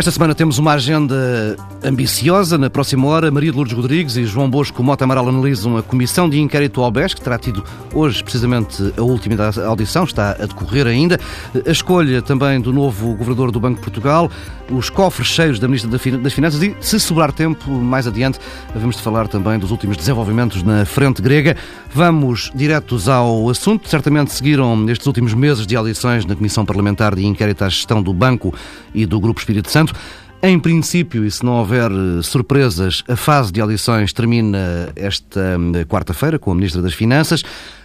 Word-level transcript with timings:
Esta 0.00 0.10
semana 0.10 0.34
temos 0.34 0.56
uma 0.56 0.72
agenda 0.72 1.58
ambiciosa. 1.84 2.56
Na 2.56 2.70
próxima 2.70 3.06
hora, 3.06 3.30
Maria 3.30 3.50
de 3.50 3.56
Lourdes 3.58 3.76
Rodrigues 3.76 4.16
e 4.16 4.24
João 4.24 4.48
Bosco 4.48 4.82
Mota 4.82 5.04
Amaral 5.04 5.28
analisam 5.28 5.76
a 5.76 5.82
comissão 5.82 6.26
de 6.26 6.40
inquérito 6.40 6.80
ao 6.80 6.90
BES, 6.90 7.12
que 7.12 7.20
terá 7.20 7.38
tido 7.38 7.62
hoje 7.92 8.24
precisamente 8.24 8.94
a 8.96 9.02
última 9.02 9.36
audição, 9.66 10.04
está 10.04 10.30
a 10.30 10.46
decorrer 10.46 10.86
ainda. 10.86 11.20
A 11.66 11.70
escolha 11.70 12.22
também 12.22 12.58
do 12.62 12.72
novo 12.72 13.08
governador 13.08 13.50
do 13.50 13.60
Banco 13.60 13.76
de 13.76 13.82
Portugal, 13.82 14.30
os 14.70 14.88
cofres 14.88 15.28
cheios 15.28 15.58
da 15.58 15.68
Ministra 15.68 15.90
das 15.90 16.32
Finanças 16.32 16.62
e, 16.62 16.74
se 16.80 16.98
sobrar 16.98 17.30
tempo, 17.30 17.70
mais 17.70 18.06
adiante, 18.06 18.38
vamos 18.74 18.98
falar 19.00 19.28
também 19.28 19.58
dos 19.58 19.70
últimos 19.70 19.98
desenvolvimentos 19.98 20.62
na 20.62 20.86
frente 20.86 21.20
grega. 21.20 21.58
Vamos 21.92 22.50
diretos 22.54 23.08
ao 23.08 23.50
assunto. 23.50 23.88
Certamente 23.88 24.32
seguiram 24.32 24.76
nestes 24.76 25.06
últimos 25.06 25.34
meses 25.34 25.66
de 25.66 25.76
audições 25.76 26.24
na 26.24 26.36
Comissão 26.36 26.64
Parlamentar 26.64 27.14
de 27.14 27.26
Inquérito 27.26 27.64
à 27.64 27.68
Gestão 27.68 28.00
do 28.00 28.14
Banco 28.14 28.54
e 28.94 29.04
do 29.04 29.18
Grupo 29.20 29.40
Espírito 29.40 29.68
Santo. 29.70 29.89
Em 30.42 30.58
princípio, 30.58 31.22
e 31.26 31.30
se 31.30 31.44
não 31.44 31.52
houver 31.52 31.90
eh, 31.90 32.22
surpresas, 32.22 33.04
a 33.06 33.14
fase 33.14 33.52
de 33.52 33.60
audições 33.60 34.10
termina 34.10 34.90
esta 34.96 35.58
eh, 35.74 35.84
quarta-feira 35.84 36.38
com 36.38 36.50
a 36.50 36.54
Ministra 36.54 36.80
das 36.80 36.94
Finanças. 36.94 37.42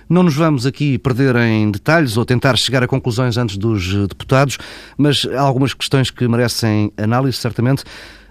Não 0.07 0.23
nos 0.23 0.35
vamos 0.35 0.65
aqui 0.65 0.97
perder 0.97 1.35
em 1.35 1.69
detalhes 1.69 2.15
ou 2.15 2.23
tentar 2.23 2.55
chegar 2.57 2.81
a 2.81 2.87
conclusões 2.87 3.35
antes 3.35 3.57
dos 3.57 3.93
eh, 3.93 4.07
deputados, 4.07 4.57
mas 4.97 5.27
há 5.35 5.41
algumas 5.41 5.73
questões 5.73 6.09
que 6.09 6.25
merecem 6.29 6.93
análise, 6.97 7.37
certamente. 7.37 7.83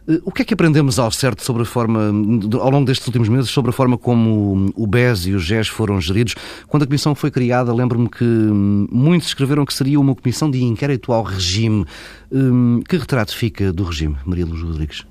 Eh, 0.08 0.20
o 0.24 0.30
que 0.30 0.42
é 0.42 0.44
que 0.44 0.54
aprendemos 0.54 0.98
ao 0.98 1.10
certo 1.10 1.42
sobre 1.42 1.62
a 1.62 1.64
forma, 1.64 2.12
ao 2.60 2.70
longo 2.70 2.84
destes 2.84 3.06
últimos 3.06 3.28
meses, 3.28 3.50
sobre 3.50 3.70
a 3.70 3.72
forma 3.72 3.96
como 3.96 4.72
o 4.74 4.86
BES 4.86 5.26
e 5.26 5.32
o 5.34 5.38
GES 5.38 5.68
foram 5.68 6.00
geridos? 6.00 6.34
Quando 6.68 6.82
a 6.82 6.86
comissão 6.86 7.14
foi 7.14 7.30
criada, 7.30 7.72
lembro-me 7.72 8.08
que 8.08 8.24
hum, 8.24 8.86
muitos 8.90 9.28
escreveram 9.28 9.64
que 9.64 9.74
seria 9.74 9.98
uma 9.98 10.14
comissão 10.14 10.50
de 10.50 10.62
inquérito 10.62 11.12
ao 11.12 11.22
regime. 11.22 11.84
Hum, 12.30 12.82
que 12.88 12.96
retrato 12.96 13.34
fica 13.36 13.72
do 13.72 13.84
regime, 13.84 14.16
Maria 14.24 14.46
Luz 14.46 14.62
Rodrigues? 14.62 15.04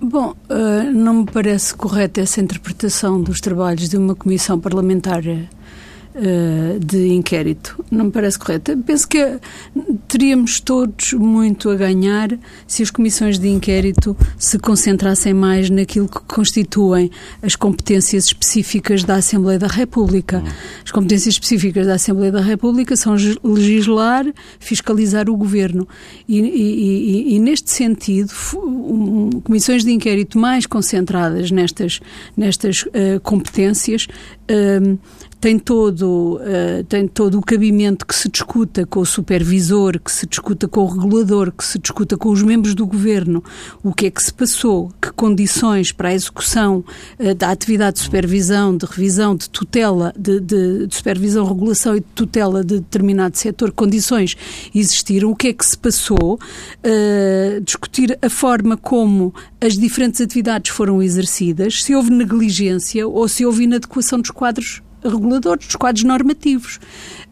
Bom, 0.00 0.34
eh, 0.50 0.90
não 0.92 1.22
me 1.22 1.24
parece 1.24 1.74
correta 1.74 2.20
essa 2.20 2.40
interpretação 2.40 3.22
dos 3.22 3.40
trabalhos 3.40 3.88
de 3.88 3.96
uma 3.96 4.14
comissão 4.14 4.60
parlamentar 4.60 5.22
uh, 5.24 5.48
de 6.80 7.08
inquérito. 7.08 7.84
Não 7.90 8.06
me 8.06 8.10
parece 8.10 8.38
correto. 8.38 8.76
Penso 8.78 9.08
que 9.08 9.38
teríamos 10.06 10.60
todos 10.60 11.12
muito 11.12 11.70
a 11.70 11.74
ganhar 11.74 12.38
se 12.66 12.82
as 12.82 12.90
comissões 12.90 13.38
de 13.38 13.48
inquérito 13.48 14.16
se 14.38 14.58
concentrassem 14.58 15.34
mais 15.34 15.68
naquilo 15.70 16.08
que 16.08 16.20
constituem 16.20 17.10
as 17.42 17.56
competências 17.56 18.26
específicas 18.26 19.02
da 19.02 19.16
Assembleia 19.16 19.58
da 19.58 19.66
República. 19.66 20.42
As 20.84 20.92
competências 20.92 21.34
específicas 21.34 21.86
da 21.86 21.94
Assembleia 21.94 22.30
da 22.30 22.40
República 22.40 22.94
são 22.94 23.16
legislar, 23.42 24.24
fiscalizar 24.60 25.28
o 25.28 25.36
governo. 25.36 25.88
E, 26.28 26.38
e, 26.38 27.34
e, 27.34 27.38
neste 27.38 27.70
sentido, 27.70 28.32
comissões 29.42 29.84
de 29.84 29.92
inquérito 29.92 30.38
mais 30.38 30.66
concentradas 30.66 31.50
nestas, 31.50 32.00
nestas 32.36 32.82
uh, 32.82 33.20
competências 33.22 34.06
uh, 34.50 34.98
tem 35.44 35.58
todo, 35.58 36.40
uh, 36.40 36.84
tem 36.84 37.06
todo 37.06 37.38
o 37.38 37.42
cabimento 37.42 38.06
que 38.06 38.14
se 38.14 38.30
discuta 38.30 38.86
com 38.86 39.00
o 39.00 39.04
supervisor, 39.04 40.00
que 40.00 40.10
se 40.10 40.26
discuta 40.26 40.66
com 40.66 40.80
o 40.80 40.86
regulador, 40.86 41.52
que 41.52 41.62
se 41.62 41.78
discuta 41.78 42.16
com 42.16 42.30
os 42.30 42.42
membros 42.42 42.74
do 42.74 42.86
governo, 42.86 43.44
o 43.82 43.92
que 43.92 44.06
é 44.06 44.10
que 44.10 44.22
se 44.22 44.32
passou, 44.32 44.90
que 45.02 45.12
condições 45.12 45.92
para 45.92 46.08
a 46.08 46.14
execução 46.14 46.82
uh, 47.20 47.34
da 47.34 47.50
atividade 47.50 47.98
de 47.98 48.04
supervisão, 48.04 48.74
de 48.74 48.86
revisão, 48.86 49.36
de 49.36 49.50
tutela, 49.50 50.14
de, 50.18 50.40
de, 50.40 50.86
de, 50.86 50.94
supervisão, 50.94 51.44
regulação 51.44 51.94
e 51.94 52.00
de 52.00 52.06
tutela 52.14 52.64
de 52.64 52.80
determinado 52.80 53.36
setor, 53.36 53.70
condições 53.70 54.34
existiram, 54.74 55.30
o 55.30 55.36
que 55.36 55.48
é 55.48 55.52
que 55.52 55.66
se 55.66 55.76
passou, 55.76 56.38
uh, 56.38 57.60
discutir 57.60 58.18
a 58.22 58.30
forma 58.30 58.78
como 58.78 59.34
as 59.60 59.74
diferentes 59.74 60.22
atividades 60.22 60.70
foram 60.70 61.02
exercidas, 61.02 61.82
se 61.82 61.94
houve 61.94 62.08
negligência 62.08 63.06
ou 63.06 63.28
se 63.28 63.44
houve 63.44 63.64
inadequação 63.64 64.18
dos 64.18 64.30
quadros 64.30 64.80
reguladores, 65.04 65.66
dos 65.66 65.76
quadros 65.76 66.04
normativos. 66.04 66.78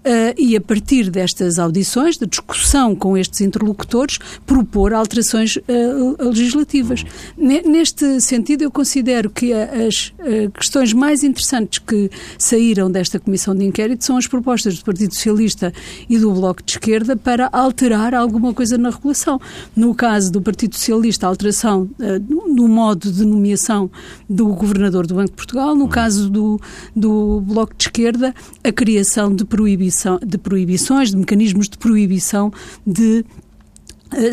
Uh, 0.02 0.34
e 0.36 0.56
a 0.56 0.60
partir 0.60 1.08
destas 1.08 1.60
audições, 1.60 2.16
de 2.16 2.26
discussão 2.26 2.92
com 2.92 3.16
estes 3.16 3.40
interlocutores, 3.40 4.18
propor 4.44 4.92
alterações 4.92 5.56
uh, 5.56 6.16
legislativas. 6.18 7.04
Neste 7.36 8.20
sentido, 8.20 8.62
eu 8.62 8.70
considero 8.70 9.30
que 9.30 9.52
as 9.52 10.08
uh, 10.18 10.50
questões 10.52 10.92
mais 10.92 11.22
interessantes 11.22 11.78
que 11.78 12.10
saíram 12.36 12.90
desta 12.90 13.20
comissão 13.20 13.54
de 13.54 13.64
inquérito 13.64 14.04
são 14.04 14.16
as 14.16 14.26
propostas 14.26 14.76
do 14.76 14.84
Partido 14.84 15.14
Socialista 15.14 15.72
e 16.08 16.18
do 16.18 16.32
Bloco 16.32 16.64
de 16.64 16.72
Esquerda 16.72 17.16
para 17.16 17.48
alterar 17.52 18.12
alguma 18.12 18.52
coisa 18.52 18.76
na 18.76 18.90
regulação. 18.90 19.40
No 19.76 19.94
caso 19.94 20.32
do 20.32 20.42
Partido 20.42 20.74
Socialista, 20.74 21.26
a 21.26 21.28
alteração 21.28 21.88
no 22.28 22.66
modo 22.66 23.10
de 23.10 23.24
nomeação 23.24 23.88
do 24.28 24.46
Governador 24.48 25.06
do 25.06 25.14
Banco 25.14 25.30
de 25.30 25.36
Portugal, 25.36 25.76
no 25.76 25.86
caso 25.86 26.28
do, 26.28 26.60
do 26.94 27.40
Bloco 27.42 27.61
de 27.66 27.84
Esquerda, 27.84 28.34
a 28.62 28.72
criação 28.72 29.34
de 29.34 29.44
proibição 29.44 30.18
de 30.24 30.38
proibições, 30.38 31.10
de 31.10 31.16
mecanismos 31.16 31.68
de 31.68 31.78
proibição 31.78 32.52
de 32.86 33.24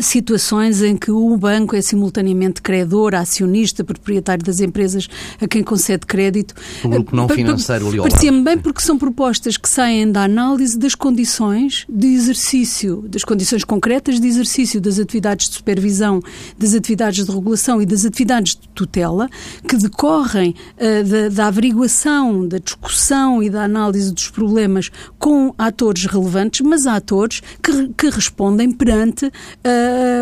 situações 0.02 0.82
em 0.82 0.96
que 0.96 1.10
o 1.10 1.36
banco 1.36 1.74
é 1.76 1.82
simultaneamente 1.82 2.62
credor, 2.62 3.14
acionista, 3.14 3.84
proprietário 3.84 4.44
das 4.44 4.60
empresas 4.60 5.08
a 5.40 5.46
quem 5.46 5.62
concede 5.62 6.06
crédito. 6.06 6.54
O 6.84 6.88
grupo 6.88 7.14
não 7.14 7.28
financeiro 7.28 7.88
ali 7.88 7.98
Parecia-me 7.98 8.42
bem 8.42 8.58
porque 8.58 8.80
são 8.80 8.98
propostas 8.98 9.56
que 9.56 9.68
saem 9.68 10.10
da 10.10 10.24
análise 10.24 10.78
das 10.78 10.94
condições 10.94 11.86
de 11.88 12.08
exercício, 12.08 13.04
das 13.08 13.24
condições 13.24 13.64
concretas 13.64 14.20
de 14.20 14.26
exercício 14.26 14.80
das 14.80 14.98
atividades 14.98 15.48
de 15.48 15.54
supervisão, 15.56 16.20
das 16.58 16.74
atividades 16.74 17.24
de 17.24 17.32
regulação 17.32 17.80
e 17.80 17.86
das 17.86 18.04
atividades 18.04 18.56
de 18.56 18.68
tutela, 18.68 19.28
que 19.66 19.76
decorrem 19.76 20.54
uh, 20.76 21.08
da, 21.08 21.28
da 21.28 21.46
averiguação, 21.46 22.46
da 22.46 22.58
discussão 22.58 23.42
e 23.42 23.50
da 23.50 23.64
análise 23.64 24.12
dos 24.12 24.28
problemas 24.28 24.90
com 25.18 25.54
atores 25.56 26.04
relevantes, 26.06 26.60
mas 26.60 26.86
atores 26.86 27.42
que, 27.62 27.88
que 27.96 28.10
respondem 28.10 28.70
perante 28.70 29.26
uh, 29.26 29.30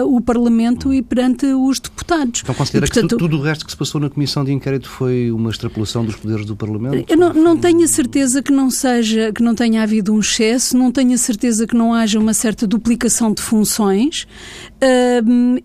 uh, 0.00 0.16
o 0.16 0.20
Parlamento 0.20 0.92
e 0.92 1.02
perante 1.02 1.46
os 1.46 1.80
deputados. 1.80 2.40
Então 2.42 2.54
considera 2.54 2.86
e, 2.86 2.88
portanto, 2.88 3.10
que 3.10 3.16
tudo 3.16 3.38
o 3.38 3.42
resto 3.42 3.64
que 3.64 3.70
se 3.70 3.76
passou 3.76 4.00
na 4.00 4.10
Comissão 4.10 4.44
de 4.44 4.52
Inquérito 4.52 4.88
foi 4.88 5.30
uma 5.30 5.50
extrapolação 5.50 6.04
dos 6.04 6.16
poderes 6.16 6.44
do 6.44 6.56
Parlamento? 6.56 7.10
Eu 7.10 7.16
não, 7.16 7.32
não 7.32 7.56
tenho 7.56 7.84
a 7.84 7.88
certeza 7.88 8.42
que 8.42 8.52
não 8.52 8.70
seja, 8.70 9.32
que 9.32 9.42
não 9.42 9.54
tenha 9.54 9.82
havido 9.82 10.12
um 10.12 10.20
excesso, 10.20 10.76
não 10.76 10.90
tenho 10.90 11.14
a 11.14 11.18
certeza 11.18 11.66
que 11.66 11.76
não 11.76 11.94
haja 11.94 12.18
uma 12.18 12.34
certa 12.34 12.66
duplicação 12.66 13.32
de 13.32 13.42
funções 13.42 14.26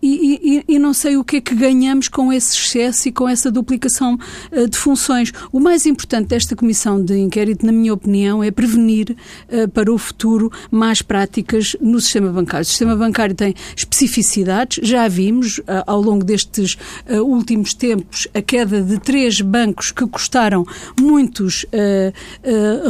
e, 0.02 0.64
e, 0.68 0.76
e, 0.76 0.80
não 0.80 0.94
sei 0.94 1.18
o 1.18 1.24
que 1.24 1.38
é 1.38 1.42
que 1.42 1.54
ganhamos 1.54 2.08
com 2.08 2.34
esse 2.34 2.58
excesso 2.58 3.08
e 3.08 3.12
com 3.12 3.30
essa 3.30 3.52
duplicação 3.52 4.18
uh, 4.52 4.68
de 4.68 4.78
funções. 4.78 5.32
O 5.52 5.60
mais 5.60 5.86
importante 5.86 6.30
desta 6.30 6.56
Comissão 6.56 7.04
de 7.04 7.18
Inquérito, 7.18 7.66
na 7.66 7.72
minha 7.72 7.94
opinião, 7.94 8.44
é 8.44 8.50
prevenir 8.50 9.16
uh, 9.50 9.68
para 9.70 9.94
o 9.94 9.98
futuro 9.98 10.52
más 10.72 11.02
práticas 11.02 11.76
no 11.80 12.02
sistema 12.02 12.32
bancário. 12.32 12.64
O 12.64 12.68
sistema 12.68 12.96
bancário 12.96 13.36
tem 13.36 13.54
especificidades. 13.76 14.88
Já 14.88 15.08
vimos 15.08 15.60
uh, 15.60 15.64
ao 15.86 16.02
longo 16.02 16.24
destes 16.24 16.78
últimos 17.24 17.74
tempos 17.74 18.28
a 18.34 18.42
queda 18.42 18.82
de 18.82 19.00
três 19.00 19.42
bancos 19.42 19.92
que 19.92 20.06
custaram 20.08 20.66
muitos 21.00 21.66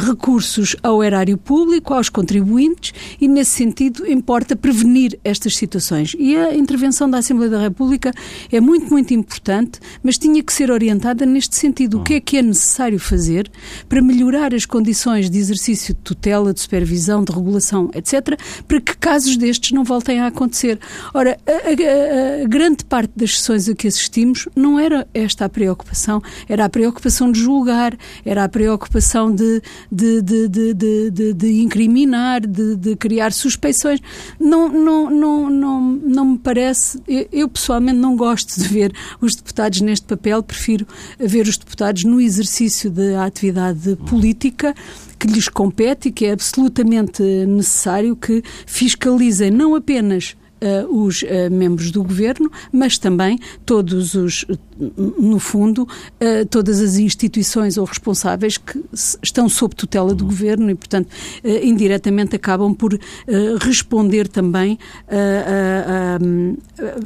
recursos 0.07 0.75
ao 0.83 1.03
erário 1.03 1.37
público, 1.37 1.93
aos 1.93 2.09
contribuintes, 2.09 2.93
e 3.19 3.27
nesse 3.27 3.51
sentido 3.51 4.09
importa 4.09 4.55
prevenir 4.55 5.19
estas 5.23 5.55
situações. 5.55 6.12
E 6.17 6.35
a 6.35 6.55
intervenção 6.55 7.09
da 7.09 7.19
Assembleia 7.19 7.51
da 7.51 7.59
República 7.59 8.11
é 8.51 8.59
muito, 8.59 8.89
muito 8.89 9.13
importante, 9.13 9.79
mas 10.01 10.17
tinha 10.17 10.41
que 10.43 10.53
ser 10.53 10.71
orientada 10.71 11.25
neste 11.25 11.55
sentido. 11.55 11.99
O 11.99 12.03
que 12.03 12.15
é 12.15 12.19
que 12.19 12.37
é 12.37 12.41
necessário 12.41 12.99
fazer 12.99 13.49
para 13.87 14.01
melhorar 14.01 14.53
as 14.53 14.65
condições 14.65 15.29
de 15.29 15.37
exercício 15.37 15.93
de 15.93 15.99
tutela, 16.01 16.53
de 16.53 16.61
supervisão, 16.61 17.23
de 17.23 17.31
regulação, 17.31 17.89
etc., 17.93 18.37
para 18.67 18.81
que 18.81 18.97
casos 18.97 19.37
destes 19.37 19.71
não 19.71 19.83
voltem 19.83 20.19
a 20.19 20.27
acontecer. 20.27 20.79
Ora, 21.13 21.37
a, 21.45 21.51
a, 21.51 22.43
a, 22.43 22.47
grande 22.47 22.85
parte 22.85 23.11
das 23.15 23.37
sessões 23.37 23.67
a 23.67 23.75
que 23.75 23.87
assistimos 23.87 24.47
não 24.55 24.79
era 24.79 25.07
esta 25.13 25.45
a 25.45 25.49
preocupação, 25.49 26.21
era 26.47 26.65
a 26.65 26.69
preocupação 26.69 27.31
de 27.31 27.39
julgar, 27.39 27.97
era 28.25 28.43
a 28.43 28.49
preocupação 28.49 29.33
de, 29.33 29.61
de, 29.91 30.21
de, 30.21 30.47
de, 30.49 31.33
de, 31.33 31.61
incriminar, 31.61 32.41
de, 32.41 32.75
de, 32.75 32.95
criar 32.95 33.31
suspeições. 33.31 33.99
Não, 34.39 34.69
não, 34.69 35.09
não, 35.09 35.49
não, 35.49 35.81
não 36.03 36.25
me 36.25 36.37
parece, 36.37 37.01
eu, 37.07 37.27
eu 37.31 37.49
pessoalmente 37.49 37.97
não 37.97 38.15
gosto 38.15 38.59
de 38.59 38.67
ver 38.67 38.93
os 39.21 39.35
deputados 39.35 39.81
neste 39.81 40.05
papel, 40.05 40.43
prefiro 40.43 40.85
ver 41.17 41.47
os 41.47 41.57
deputados 41.57 42.03
no 42.03 42.19
exercício 42.19 42.91
da 42.91 43.25
atividade 43.25 43.95
política 44.07 44.75
que 45.17 45.27
lhes 45.27 45.47
compete 45.47 46.09
e 46.09 46.11
que 46.11 46.25
é 46.25 46.33
absolutamente 46.33 47.23
necessário 47.45 48.15
que 48.15 48.43
fiscalizem 48.65 49.49
não 49.49 49.75
apenas 49.75 50.35
os 50.89 51.21
uh, 51.21 51.25
membros 51.51 51.91
do 51.91 52.03
governo, 52.03 52.51
mas 52.71 52.97
também 52.97 53.39
todos 53.65 54.13
os, 54.13 54.45
no 55.19 55.39
fundo, 55.39 55.83
uh, 55.83 56.45
todas 56.49 56.79
as 56.81 56.95
instituições 56.95 57.77
ou 57.77 57.85
responsáveis 57.85 58.57
que 58.57 58.83
estão 59.21 59.49
sob 59.49 59.75
tutela 59.75 60.13
do 60.13 60.25
governo 60.25 60.69
e, 60.69 60.75
portanto, 60.75 61.09
indiretamente 61.43 62.35
acabam 62.35 62.73
por 62.73 62.97
responder 63.61 64.27
também 64.27 64.77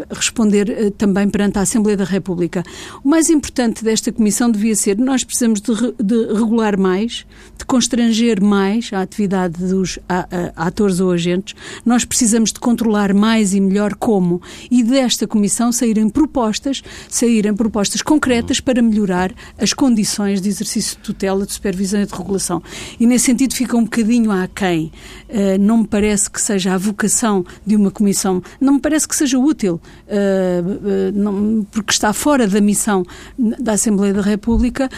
responder 0.09 0.91
também 0.97 1.29
perante 1.29 1.57
a 1.59 1.61
Assembleia 1.61 1.97
da 1.97 2.03
República. 2.03 2.63
O 3.03 3.09
mais 3.09 3.29
importante 3.29 3.83
desta 3.83 4.11
comissão 4.11 4.49
devia 4.51 4.75
ser 4.75 4.97
nós 4.97 5.23
precisamos 5.23 5.61
de, 5.61 5.73
de 6.01 6.33
regular 6.33 6.77
mais, 6.77 7.25
de 7.57 7.65
constranger 7.65 8.41
mais 8.41 8.89
a 8.93 9.01
atividade 9.01 9.65
dos 9.65 9.99
a, 10.07 10.27
a, 10.55 10.67
atores 10.67 10.99
ou 10.99 11.11
agentes, 11.11 11.55
nós 11.85 12.05
precisamos 12.05 12.51
de 12.51 12.59
controlar 12.59 13.13
mais 13.13 13.46
e 13.53 13.61
melhor 13.61 13.95
como 13.95 14.41
e 14.69 14.83
desta 14.83 15.27
comissão 15.27 15.71
saírem 15.71 16.09
propostas, 16.09 16.81
saírem 17.09 17.53
propostas 17.53 18.01
concretas 18.01 18.59
para 18.59 18.81
melhorar 18.81 19.33
as 19.57 19.73
condições 19.73 20.41
de 20.41 20.49
exercício 20.49 20.97
de 20.97 21.03
tutela, 21.03 21.45
de 21.45 21.53
supervisão 21.53 22.01
e 22.01 22.05
de 22.05 22.13
regulação. 22.13 22.61
E 22.99 23.05
nesse 23.05 23.25
sentido 23.25 23.53
fica 23.53 23.77
um 23.77 23.83
bocadinho 23.83 24.31
aquém. 24.31 24.91
Uh, 25.29 25.59
não 25.59 25.79
me 25.79 25.87
parece 25.87 26.29
que 26.29 26.41
seja 26.41 26.73
a 26.73 26.77
vocação 26.77 27.45
de 27.65 27.75
uma 27.75 27.91
comissão, 27.91 28.41
não 28.59 28.73
me 28.73 28.79
parece 28.79 29.07
que 29.07 29.15
seja 29.15 29.37
útil, 29.37 29.81
uh, 30.07 30.09
uh, 30.11 31.11
não, 31.13 31.65
porque 31.71 31.91
está 31.91 32.13
fora 32.13 32.47
da 32.47 32.61
missão 32.61 33.03
da 33.37 33.73
Assembleia 33.73 34.13
da 34.13 34.21
República 34.21 34.89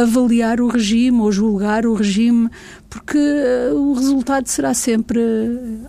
avaliar 0.00 0.60
o 0.60 0.68
regime 0.68 1.20
ou 1.20 1.32
julgar 1.32 1.86
o 1.86 1.94
regime 1.94 2.48
porque 2.88 3.18
uh, 3.18 3.74
o 3.74 3.94
resultado 3.94 4.46
será 4.46 4.72
sempre 4.74 5.20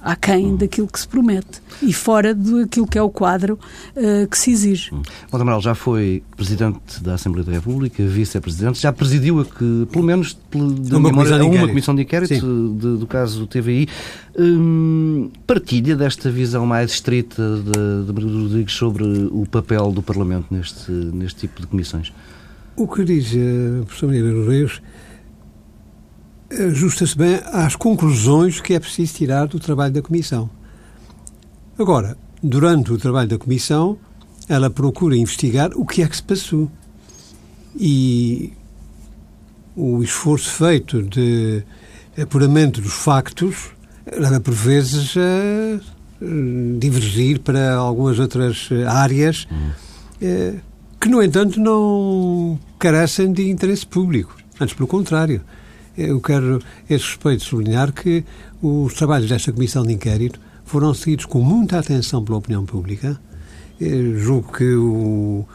aquém 0.02 0.48
hum. 0.48 0.56
daquilo 0.56 0.88
que 0.88 1.00
se 1.00 1.08
promete 1.08 1.62
e 1.82 1.94
fora 1.94 2.34
daquilo 2.34 2.88
que 2.88 2.98
é 2.98 3.02
o 3.02 3.10
quadro 3.10 3.60
uh, 3.96 4.28
que 4.28 4.38
se 4.38 4.52
exige. 4.52 4.94
Hum. 4.94 5.02
O 5.32 5.38
Amaral 5.38 5.62
já 5.62 5.76
foi 5.76 6.24
Presidente 6.36 7.02
da 7.02 7.14
Assembleia 7.14 7.46
da 7.46 7.54
República, 7.54 8.06
Vice-Presidente, 8.06 8.80
já 8.80 8.92
presidiu 8.92 9.40
a 9.40 9.46
que, 9.46 9.88
pelo 9.92 10.04
menos, 10.04 10.38
de 10.52 10.58
uma, 10.96 11.10
memória, 11.10 11.32
comissão 11.32 11.52
uma 11.52 11.68
comissão 11.68 11.96
de 11.96 12.02
inquérito 12.02 12.76
de, 12.80 12.98
do 12.98 13.08
caso 13.08 13.46
TVI. 13.48 13.88
Hum, 14.38 15.32
partilha 15.46 15.96
desta 15.96 16.30
visão 16.30 16.66
mais 16.66 16.92
estrita 16.92 17.42
de, 17.58 18.06
de 18.06 18.14
Maria 18.14 18.42
Rodrigues 18.42 18.74
sobre 18.74 19.04
o 19.04 19.46
papel 19.50 19.92
do 19.92 20.02
Parlamento 20.02 20.48
neste, 20.52 20.92
neste 20.92 21.42
tipo 21.42 21.62
de 21.62 21.68
comissões? 21.68 22.14
O 22.76 22.88
que 22.88 23.04
diz 23.04 23.34
a 23.34 23.86
professora 23.86 24.14
Maria 24.14 24.32
Rodrigues 24.32 24.82
ajusta-se 26.52 27.18
bem 27.18 27.40
às 27.46 27.76
conclusões 27.76 28.62
que 28.62 28.74
é 28.74 28.80
preciso 28.80 29.14
tirar 29.14 29.48
do 29.48 29.60
trabalho 29.60 29.94
da 29.94 30.02
Comissão. 30.02 30.50
Agora, 31.78 32.18
durante 32.42 32.92
o 32.92 32.98
trabalho 32.98 33.30
da 33.30 33.38
Comissão, 33.38 33.98
ela 34.48 34.70
procura 34.70 35.16
investigar 35.16 35.72
o 35.76 35.86
que 35.86 36.02
é 36.02 36.08
que 36.08 36.16
se 36.16 36.24
passou. 36.24 36.72
E 37.76 38.54
o 39.76 40.02
esforço 40.02 40.50
feito 40.50 41.04
de 41.04 41.64
apuramento 42.20 42.82
dos 42.82 42.94
factos 42.94 43.72
leva, 44.12 44.40
por 44.40 44.54
vezes, 44.54 45.16
a 45.18 45.80
divergir 46.80 47.42
para 47.42 47.76
algumas 47.76 48.18
outras 48.18 48.70
áreas 48.88 49.48
eh, 50.20 50.56
que, 51.00 51.08
no 51.10 51.22
entanto, 51.22 51.60
não 51.60 52.58
carecem 52.80 53.32
de 53.32 53.50
interesse 53.50 53.86
público. 53.86 54.36
Antes, 54.60 54.74
pelo 54.74 54.88
contrário. 54.88 55.42
Eu 55.98 56.22
quero, 56.22 56.60
a 56.90 56.94
esse 56.94 57.06
respeito, 57.06 57.44
sublinhar 57.44 57.92
que 57.92 58.24
os 58.62 58.94
trabalhos 58.94 59.30
desta 59.30 59.52
Comissão 59.52 59.84
de 59.84 59.94
Inquérito 59.94 60.40
foram 60.64 60.94
seguidos 60.94 61.26
com 61.26 61.42
muita 61.42 61.80
atenção 61.80 62.24
pela 62.24 62.38
opinião 62.38 62.66
pública. 62.66 63.20
Eu 63.80 64.20
julgo 64.20 64.54
que 64.54 64.76
o, 64.76 65.46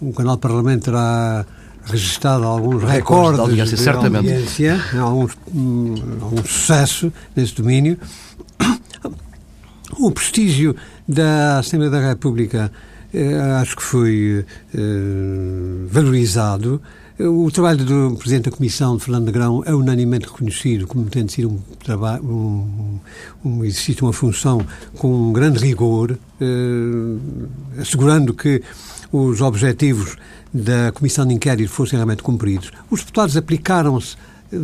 o 0.00 0.12
canal 0.12 0.38
Parlamento 0.38 0.84
terá 0.84 1.44
registrado 1.84 2.44
alguns 2.44 2.82
recordes, 2.84 3.36
de 3.36 3.50
audiência, 3.50 3.76
de 3.76 3.82
certamente. 3.82 4.16
audiência 4.32 4.80
alguns, 5.00 5.36
um, 5.52 5.94
algum 6.20 6.44
sucesso 6.44 7.12
nesse 7.34 7.54
domínio. 7.54 7.98
O 9.98 10.12
prestígio 10.12 10.76
da 11.08 11.58
Assembleia 11.58 11.90
da 11.90 12.08
República 12.08 12.70
eh, 13.12 13.34
acho 13.60 13.76
que 13.76 13.82
foi 13.82 14.44
eh, 14.72 14.78
valorizado 15.90 16.80
o 17.26 17.50
trabalho 17.50 17.84
do 17.84 18.16
Presidente 18.16 18.50
da 18.50 18.56
Comissão, 18.56 18.98
Fernando 18.98 19.26
Negrão, 19.26 19.62
é 19.66 19.74
unanimemente 19.74 20.26
reconhecido 20.26 20.86
como 20.86 21.04
tendo 21.06 21.30
sido 21.30 21.50
um, 21.50 21.58
trabalho, 21.82 22.24
um, 22.24 22.98
um 23.44 23.64
exercício, 23.64 24.04
uma 24.06 24.12
função 24.12 24.64
com 24.96 25.28
um 25.28 25.32
grande 25.32 25.58
rigor, 25.58 26.16
eh, 26.40 27.80
assegurando 27.80 28.32
que 28.32 28.62
os 29.12 29.40
objetivos 29.40 30.16
da 30.52 30.92
Comissão 30.92 31.26
de 31.26 31.34
Inquérito 31.34 31.70
fossem 31.70 31.96
realmente 31.96 32.22
cumpridos. 32.22 32.70
Os 32.90 33.00
deputados 33.00 33.36
aplicaram-se 33.36 34.16
eh, 34.52 34.56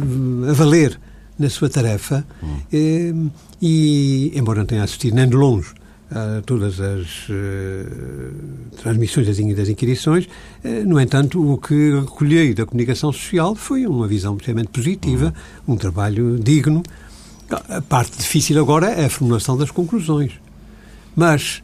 a 0.51 0.53
valer 0.53 0.99
na 1.39 1.51
sua 1.51 1.69
tarefa 1.69 2.25
hum. 2.43 2.57
eh, 2.73 3.13
e, 3.61 4.33
embora 4.35 4.61
não 4.61 4.67
tenha 4.67 4.83
assistido 4.83 5.15
nem 5.15 5.29
de 5.29 5.37
longe 5.37 5.75
a 6.11 6.41
todas 6.43 6.81
as 6.81 7.29
uh, 7.29 8.77
transmissões 8.81 9.27
das, 9.27 9.39
das 9.57 9.69
inquirições. 9.69 10.27
Uh, 10.65 10.87
no 10.87 11.01
entanto, 11.01 11.53
o 11.53 11.59
que 11.59 11.99
recolhei 12.01 12.55
da 12.55 12.65
comunicação 12.65 13.13
social 13.13 13.55
foi 13.55 13.87
uma 13.87 14.07
visão 14.07 14.37
extremamente 14.37 14.71
positiva, 14.71 15.35
uhum. 15.67 15.75
um 15.75 15.77
trabalho 15.77 16.39
digno. 16.39 16.83
A 17.69 17.81
parte 17.81 18.19
difícil 18.19 18.61
agora 18.61 18.91
é 18.91 19.07
a 19.07 19.11
formulação 19.11 19.57
das 19.57 19.71
conclusões. 19.71 20.33
Mas, 21.15 21.63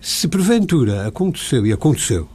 se 0.00 0.28
porventura 0.28 1.06
aconteceu, 1.06 1.66
e 1.66 1.72
aconteceu, 1.72 2.28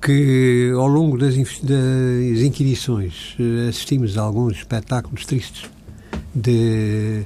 que 0.00 0.70
ao 0.76 0.86
longo 0.86 1.16
das, 1.16 1.34
das 1.34 2.40
inquirições 2.42 3.34
eh, 3.40 3.68
assistimos 3.70 4.18
a 4.18 4.22
alguns 4.22 4.58
espetáculos 4.58 5.24
tristes 5.24 5.64
de 6.34 7.24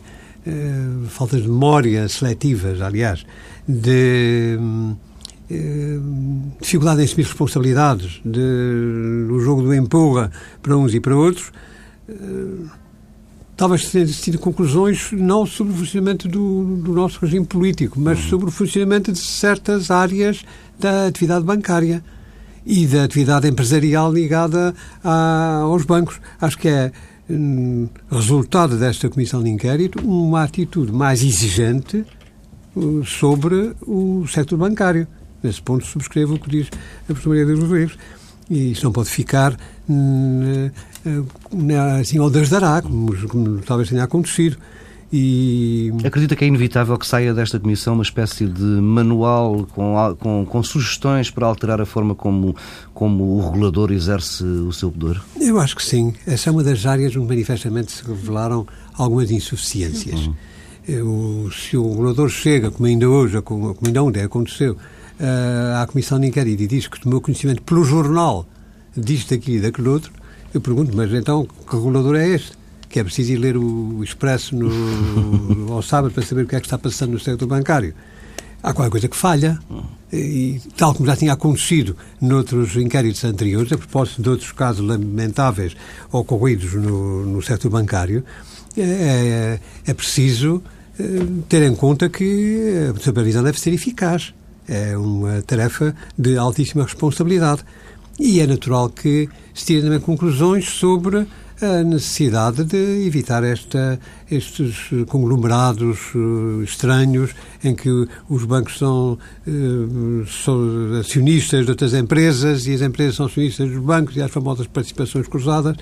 faltas 1.08 1.42
de 1.42 1.48
memória 1.48 2.08
seletivas, 2.08 2.80
aliás, 2.80 3.24
de 3.66 4.58
eh, 5.50 5.98
dificuldade 6.60 7.00
em 7.00 7.04
assumir 7.04 7.24
responsabilidades, 7.24 8.20
de, 8.24 9.28
o 9.30 9.40
jogo 9.40 9.62
do 9.62 9.74
empurra 9.74 10.30
para 10.60 10.76
uns 10.76 10.92
e 10.92 11.00
para 11.00 11.16
outros, 11.16 11.50
uh, 12.08 12.68
talvez 13.56 13.90
tenha 13.90 14.06
tido 14.06 14.38
conclusões 14.38 15.10
não 15.12 15.46
sobre 15.46 15.72
o 15.72 15.76
funcionamento 15.76 16.28
do, 16.28 16.76
do 16.76 16.92
nosso 16.92 17.18
regime 17.20 17.46
político, 17.46 17.98
mas 17.98 18.18
uhum. 18.18 18.28
sobre 18.28 18.48
o 18.48 18.50
funcionamento 18.50 19.10
de 19.10 19.18
certas 19.18 19.90
áreas 19.90 20.44
da 20.78 21.06
atividade 21.06 21.44
bancária 21.46 22.04
e 22.66 22.86
da 22.86 23.04
atividade 23.04 23.48
empresarial 23.48 24.12
ligada 24.12 24.74
a, 25.02 25.60
aos 25.62 25.84
bancos. 25.84 26.20
Acho 26.38 26.58
que 26.58 26.68
é 26.68 26.92
resultado 28.10 28.78
desta 28.78 29.08
comissão 29.08 29.42
de 29.42 29.50
inquérito, 29.50 30.00
uma 30.00 30.42
atitude 30.42 30.92
mais 30.92 31.22
exigente 31.22 32.04
uh, 32.74 33.04
sobre 33.04 33.74
o 33.86 34.26
setor 34.26 34.56
bancário. 34.58 35.06
Nesse 35.42 35.62
ponto 35.62 35.84
subscrevo 35.84 36.34
o 36.34 36.38
que 36.38 36.50
diz 36.50 36.68
a 37.02 37.06
professora 37.06 37.36
Maria 37.36 37.54
dos 37.54 37.64
Rodrigues. 37.64 37.98
E 38.50 38.72
isso 38.72 38.84
não 38.84 38.92
pode 38.92 39.10
ficar 39.10 39.56
hum, 39.88 40.70
uh, 41.06 42.00
assim 42.00 42.18
ao 42.18 42.30
desdará, 42.30 42.80
como, 42.80 43.28
como 43.28 43.58
talvez 43.58 43.90
tenha 43.90 44.04
acontecido. 44.04 44.56
E... 45.10 45.90
Acredita 46.04 46.36
que 46.36 46.44
é 46.44 46.48
inevitável 46.48 46.98
que 46.98 47.06
saia 47.06 47.32
desta 47.32 47.58
comissão 47.58 47.94
uma 47.94 48.02
espécie 48.02 48.46
de 48.46 48.62
manual 48.62 49.66
com, 49.74 50.16
com, 50.18 50.44
com, 50.44 50.62
sugestões 50.62 51.30
para 51.30 51.46
alterar 51.46 51.80
a 51.80 51.86
forma 51.86 52.14
como, 52.14 52.54
como 52.92 53.24
o 53.24 53.40
regulador 53.40 53.90
exerce 53.90 54.44
o 54.44 54.70
seu 54.70 54.90
poder? 54.90 55.20
Eu 55.40 55.58
acho 55.58 55.76
que 55.76 55.82
sim. 55.82 56.12
Essa 56.26 56.50
é 56.50 56.52
uma 56.52 56.62
das 56.62 56.84
áreas 56.84 57.16
onde 57.16 57.26
manifestamente 57.26 57.90
se 57.90 58.04
revelaram 58.04 58.66
algumas 58.94 59.30
insuficiências. 59.30 60.26
Uhum. 60.26 60.34
Eu, 60.86 61.50
se 61.52 61.76
o 61.76 61.88
regulador 61.88 62.28
chega, 62.28 62.70
como 62.70 62.86
ainda 62.86 63.08
hoje, 63.08 63.40
como, 63.40 63.76
ainda 63.84 64.02
ontem 64.02 64.22
aconteceu, 64.22 64.72
uh, 64.74 65.82
à 65.82 65.86
comissão 65.86 66.20
de 66.20 66.26
inquérito 66.26 66.62
e 66.62 66.66
diz 66.66 66.86
que 66.86 67.00
tomou 67.00 67.20
conhecimento 67.20 67.62
pelo 67.62 67.82
jornal 67.82 68.46
disto, 68.94 69.30
daquilo 69.30 69.56
e 69.56 69.60
daquele 69.60 69.88
outro, 69.88 70.12
eu 70.52 70.60
pergunto, 70.60 70.94
mas 70.94 71.12
então 71.12 71.46
que 71.46 71.76
regulador 71.76 72.16
é 72.16 72.28
este? 72.28 72.57
Que 72.88 72.98
é 72.98 73.04
preciso 73.04 73.32
ir 73.32 73.36
ler 73.36 73.56
o 73.56 74.02
Expresso 74.02 74.56
no, 74.56 75.72
ao 75.72 75.82
sábado 75.82 76.12
para 76.12 76.22
saber 76.22 76.44
o 76.44 76.46
que 76.46 76.56
é 76.56 76.60
que 76.60 76.66
está 76.66 76.78
passando 76.78 77.12
no 77.12 77.20
setor 77.20 77.46
bancário. 77.46 77.94
Há 78.62 78.72
qualquer 78.72 78.90
coisa 78.90 79.08
que 79.08 79.16
falha, 79.16 79.58
e, 80.12 80.60
tal 80.76 80.92
como 80.92 81.06
já 81.06 81.14
tinha 81.14 81.32
acontecido 81.32 81.96
noutros 82.20 82.74
inquéritos 82.76 83.22
anteriores, 83.24 83.72
a 83.72 83.78
propósito 83.78 84.20
de 84.20 84.28
outros 84.28 84.50
casos 84.50 84.84
lamentáveis 84.84 85.76
ocorridos 86.10 86.74
no, 86.74 87.24
no 87.24 87.42
setor 87.42 87.70
bancário, 87.70 88.24
é, 88.76 88.80
é, 88.82 89.60
é 89.90 89.94
preciso 89.94 90.62
é, 90.98 91.04
ter 91.48 91.62
em 91.62 91.74
conta 91.74 92.08
que 92.08 92.90
a 92.96 93.00
supervisão 93.00 93.42
deve 93.42 93.60
ser 93.60 93.72
eficaz. 93.72 94.34
É 94.68 94.96
uma 94.96 95.40
tarefa 95.42 95.94
de 96.18 96.36
altíssima 96.36 96.82
responsabilidade. 96.84 97.64
E 98.18 98.40
é 98.40 98.46
natural 98.46 98.90
que 98.90 99.28
se 99.54 99.64
tirem 99.64 99.82
também 99.82 100.00
conclusões 100.00 100.68
sobre 100.68 101.26
a 101.60 101.82
necessidade 101.82 102.64
de 102.64 103.06
evitar 103.06 103.42
esta, 103.42 103.98
estes 104.30 104.90
conglomerados 105.08 106.14
uh, 106.14 106.62
estranhos 106.62 107.34
em 107.64 107.74
que 107.74 107.88
os 108.28 108.44
bancos 108.44 108.78
são, 108.78 109.18
uh, 109.46 110.26
são, 110.26 110.98
acionistas 111.00 111.64
de 111.64 111.70
outras 111.70 111.94
empresas 111.94 112.66
e 112.66 112.74
as 112.74 112.80
empresas 112.80 113.16
são 113.16 113.26
acionistas 113.26 113.70
dos 113.70 113.82
bancos 113.82 114.16
e 114.16 114.22
as 114.22 114.30
famosas 114.30 114.66
participações 114.66 115.26
cruzadas. 115.26 115.76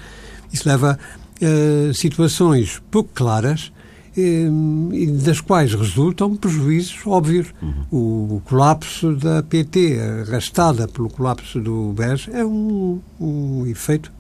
Isso 0.52 0.68
leva 0.68 0.98
a 1.42 1.92
situações 1.92 2.80
pouco 2.90 3.10
claras 3.12 3.70
e 4.16 5.06
das 5.24 5.40
quais 5.40 5.74
resultam 5.74 6.34
prejuízos 6.36 7.06
óbvios. 7.06 7.48
Uhum. 7.60 8.36
O, 8.36 8.42
colapso 8.46 9.14
da 9.14 9.42
PT, 9.42 9.98
arrastada 10.26 10.88
pelo 10.88 11.10
colapso 11.10 11.60
do 11.60 11.92
BES, 11.92 12.28
é 12.32 12.44
um, 12.44 13.00
um 13.20 13.66
efeito, 13.66 14.10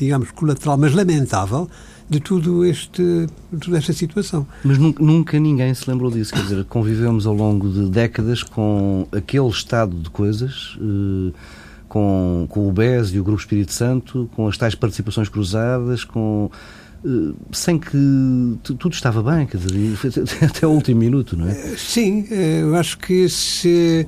digamos, 0.00 0.30
colateral, 0.30 0.78
mas 0.78 0.94
lamentável, 0.94 1.68
de 2.08 2.18
tudo 2.18 2.64
este, 2.64 3.26
toda 3.60 3.78
esta 3.78 3.92
situação. 3.92 4.46
Mas 4.64 4.78
nunca, 4.78 5.02
nunca, 5.02 5.38
ninguém 5.38 5.72
se 5.74 5.88
lembrou 5.88 6.10
disso. 6.10 6.32
Quer 6.32 6.42
dizer, 6.42 6.64
convivemos 6.64 7.26
ao 7.26 7.34
longo 7.34 7.68
de 7.68 7.88
décadas 7.88 8.42
com 8.42 9.06
aquele 9.12 9.48
estado 9.48 9.96
de 9.96 10.10
coisas. 10.10 10.76
Eh, 10.80 11.32
com, 11.88 12.46
com 12.48 12.68
o 12.68 12.72
BES 12.72 13.08
e 13.08 13.18
o 13.18 13.24
Grupo 13.24 13.40
Espírito 13.40 13.72
Santo, 13.72 14.30
com 14.36 14.46
as 14.46 14.56
tais 14.56 14.76
participações 14.76 15.28
cruzadas, 15.28 16.04
com 16.04 16.48
sem 17.52 17.78
que 17.78 17.96
tudo 18.62 18.90
estava 18.90 19.22
bem, 19.22 19.46
quer 19.46 19.56
dizer, 19.56 20.44
até 20.44 20.66
o 20.66 20.70
último 20.70 21.00
minuto, 21.00 21.36
não 21.36 21.48
é? 21.48 21.52
Eh, 21.52 21.74
sim, 21.76 22.26
eh, 22.30 22.60
eu 22.62 22.74
acho 22.76 22.98
que 22.98 23.28
se 23.28 24.06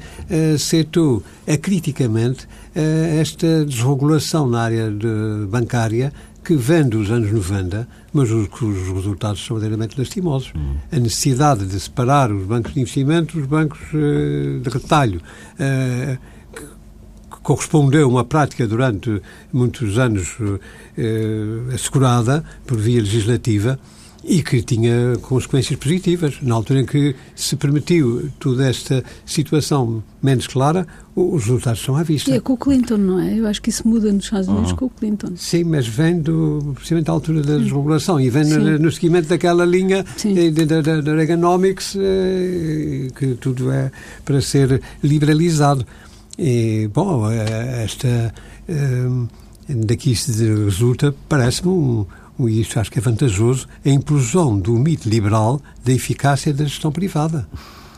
aceitou 0.55 1.23
criticamente 1.61 2.47
esta 2.75 3.65
desregulação 3.65 4.49
na 4.49 4.63
área 4.63 4.91
de 4.91 5.47
bancária 5.49 6.13
que 6.45 6.57
vem 6.57 6.89
dos 6.89 7.11
anos 7.11 7.31
90, 7.31 7.87
mas 8.13 8.31
os, 8.31 8.49
os 8.61 8.89
resultados 8.89 9.45
são 9.45 9.57
verdadeiramente 9.57 9.99
lastimosos. 9.99 10.53
Hum. 10.57 10.75
A 10.91 10.99
necessidade 10.99 11.67
de 11.67 11.79
separar 11.79 12.33
os 12.33 12.45
bancos 12.45 12.75
de 12.75 12.81
investimento 12.81 13.39
dos 13.39 13.47
bancos 13.47 13.79
de 13.91 14.69
retalho 14.69 15.21
correspondeu 17.43 18.05
a 18.05 18.09
uma 18.09 18.25
prática 18.25 18.67
durante 18.67 19.21
muitos 19.53 19.99
anos 19.99 20.37
eh, 20.97 21.75
assegurada 21.75 22.45
por 22.67 22.79
via 22.79 23.01
legislativa 23.01 23.79
e 24.25 24.43
que 24.43 24.63
tinha 24.63 25.17
consequências 25.21 25.79
positivas. 25.79 26.39
Na 26.43 26.55
altura 26.55 26.81
em 26.81 26.87
que 26.87 27.15
se 27.35 27.57
permitiu 27.57 28.31
toda 28.39 28.69
esta 28.69 29.03
situação 29.27 30.03
menos 30.23 30.47
clara, 30.47 30.87
os 31.15 31.45
resultados 31.45 31.83
são 31.83 31.97
à 31.97 32.03
vista. 32.03 32.31
E 32.31 32.35
é 32.35 32.41
com 32.41 32.53
o 32.53 32.57
Clinton, 32.57 32.97
não 32.97 33.19
é? 33.19 33.39
Eu 33.39 33.47
acho 33.47 33.61
que 33.61 33.71
isso 33.71 33.87
muda 33.87 34.13
nos 34.13 34.25
Estados 34.25 34.49
Unidos 34.49 34.71
uhum. 34.71 34.77
com 34.77 34.85
o 34.87 34.91
Clinton. 34.91 35.33
Sim, 35.37 35.65
mas 35.65 35.87
vem 35.87 36.21
do, 36.21 36.73
precisamente 36.75 37.07
da 37.07 37.13
altura 37.13 37.43
da 37.43 37.59
desregulação 37.59 38.21
e 38.21 38.31
vem 38.31 38.45
no, 38.45 38.79
no, 38.79 38.93
seguimento 38.93 39.29
daquela 39.29 39.65
linha 39.65 40.05
da, 40.05 41.01
da 41.01 41.15
Reaganomics, 41.15 41.97
eh, 41.97 43.09
que 43.17 43.35
tudo 43.35 43.71
é 43.73 43.91
para 44.25 44.41
ser 44.41 44.81
liberalizado. 45.03 45.85
E, 46.39 46.89
bom, 46.93 47.31
eh, 47.31 47.85
esta, 47.85 48.35
ehm, 48.69 49.27
daqui 49.69 50.15
se 50.17 50.33
resulta, 50.65 51.15
parece-me, 51.29 51.69
um, 51.69 52.07
isto 52.49 52.81
acho 52.81 52.91
que 52.91 52.99
é 52.99 53.03
vantajoso, 53.03 53.69
a 53.85 53.89
implosão 53.89 54.59
do 54.59 54.73
mito 54.73 55.09
liberal 55.09 55.61
da 55.85 55.93
eficácia 55.93 56.53
da 56.53 56.65
gestão 56.65 56.91
privada 56.91 57.47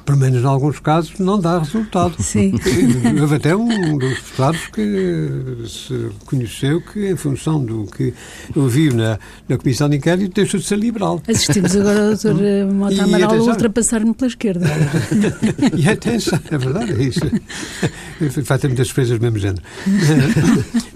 pelo 0.04 0.18
menos 0.18 0.42
em 0.42 0.46
alguns 0.46 0.78
casos, 0.78 1.18
não 1.18 1.40
dá 1.40 1.58
resultado. 1.58 2.14
Sim. 2.22 2.54
Houve 3.20 3.36
até 3.36 3.56
um 3.56 3.98
dos 3.98 4.14
deputados 4.14 4.66
que 4.68 5.64
se 5.66 6.10
conheceu 6.26 6.80
que, 6.80 7.10
em 7.10 7.16
função 7.16 7.64
do 7.64 7.86
que 7.86 8.12
ouviu 8.54 8.94
na, 8.94 9.18
na 9.48 9.56
Comissão 9.56 9.88
de 9.88 9.96
Inquérito, 9.96 10.34
deixou 10.34 10.60
de 10.60 10.66
ser 10.66 10.78
liberal. 10.78 11.22
Assistimos 11.28 11.74
agora 11.76 12.10
ao 12.10 12.14
Dr. 12.14 12.72
Mota 12.72 13.02
Amaral 13.02 13.32
a 13.32 13.42
ultrapassar-me 13.42 14.14
pela 14.14 14.28
esquerda. 14.28 14.66
e 15.76 15.88
atenção, 15.88 16.38
é 16.50 16.58
verdade, 16.58 16.92
é 16.92 17.02
isso. 17.02 17.20
Vai 18.42 18.58
ter 18.58 18.68
muitas 18.68 18.88
surpresas 18.88 19.18
do 19.18 19.22
mesmo 19.22 19.38
género. 19.38 19.62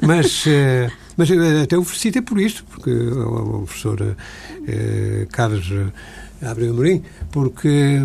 Mas. 0.03 0.45
Eh, 0.47 0.91
mas 1.17 1.29
até 1.65 1.77
o 1.77 1.83
felicito 1.83 2.23
por 2.23 2.41
isto, 2.41 2.65
porque 2.71 2.93
o 2.93 3.65
professor 3.67 4.17
eh, 4.69 5.27
Carlos 5.33 5.69
Abreu 6.43 6.73
Amorim, 6.73 7.03
porque 7.31 8.01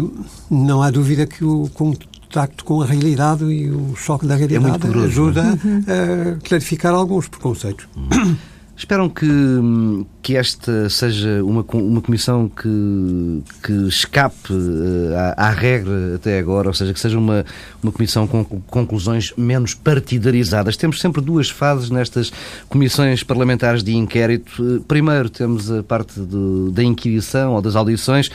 não 0.50 0.82
há 0.82 0.90
dúvida 0.90 1.26
que 1.26 1.44
o 1.44 1.70
contacto 1.74 2.66
com 2.66 2.82
a 2.82 2.86
realidade 2.86 3.44
e 3.46 3.70
o 3.70 3.96
choque 3.96 4.26
da 4.26 4.36
realidade 4.36 4.88
é 4.88 5.00
ajuda 5.04 5.44
é? 5.88 6.32
a 6.32 6.48
clarificar 6.48 6.94
alguns 6.94 7.28
preconceitos. 7.28 7.88
Uhum. 7.96 8.36
Esperam 8.76 9.08
que, 9.08 9.26
que 10.22 10.36
esta 10.36 10.90
seja 10.90 11.44
uma, 11.44 11.64
uma 11.74 12.02
comissão 12.02 12.50
que, 12.50 13.44
que 13.62 13.72
escape 13.88 14.52
uh, 14.52 15.36
à, 15.38 15.48
à, 15.48 15.50
regra 15.52 16.16
até 16.16 16.40
agora, 16.40 16.70
ou 16.70 16.74
seja, 16.74 16.92
que 16.92 17.00
seja 17.00 17.20
uma, 17.20 17.46
uma 17.84 17.92
comissão 17.92 18.26
com 18.26 18.44
conclusões 18.44 19.32
menos 19.38 19.76
partidarizadas. 19.76 20.76
Temos 20.76 21.00
sempre 21.00 21.22
duas 21.22 21.52
fases 21.52 21.92
nestas 21.92 22.34
comissões 22.68 23.24
parlamentares 23.24 23.84
de 23.84 23.96
inquérito. 23.96 24.84
Primeiro 24.88 25.30
temos 25.30 25.72
a 25.72 25.84
parte 25.84 26.20
de, 26.20 26.72
da 26.72 26.84
inquirição 26.84 27.54
ou 27.54 27.62
das 27.62 27.76
audições. 27.76 28.32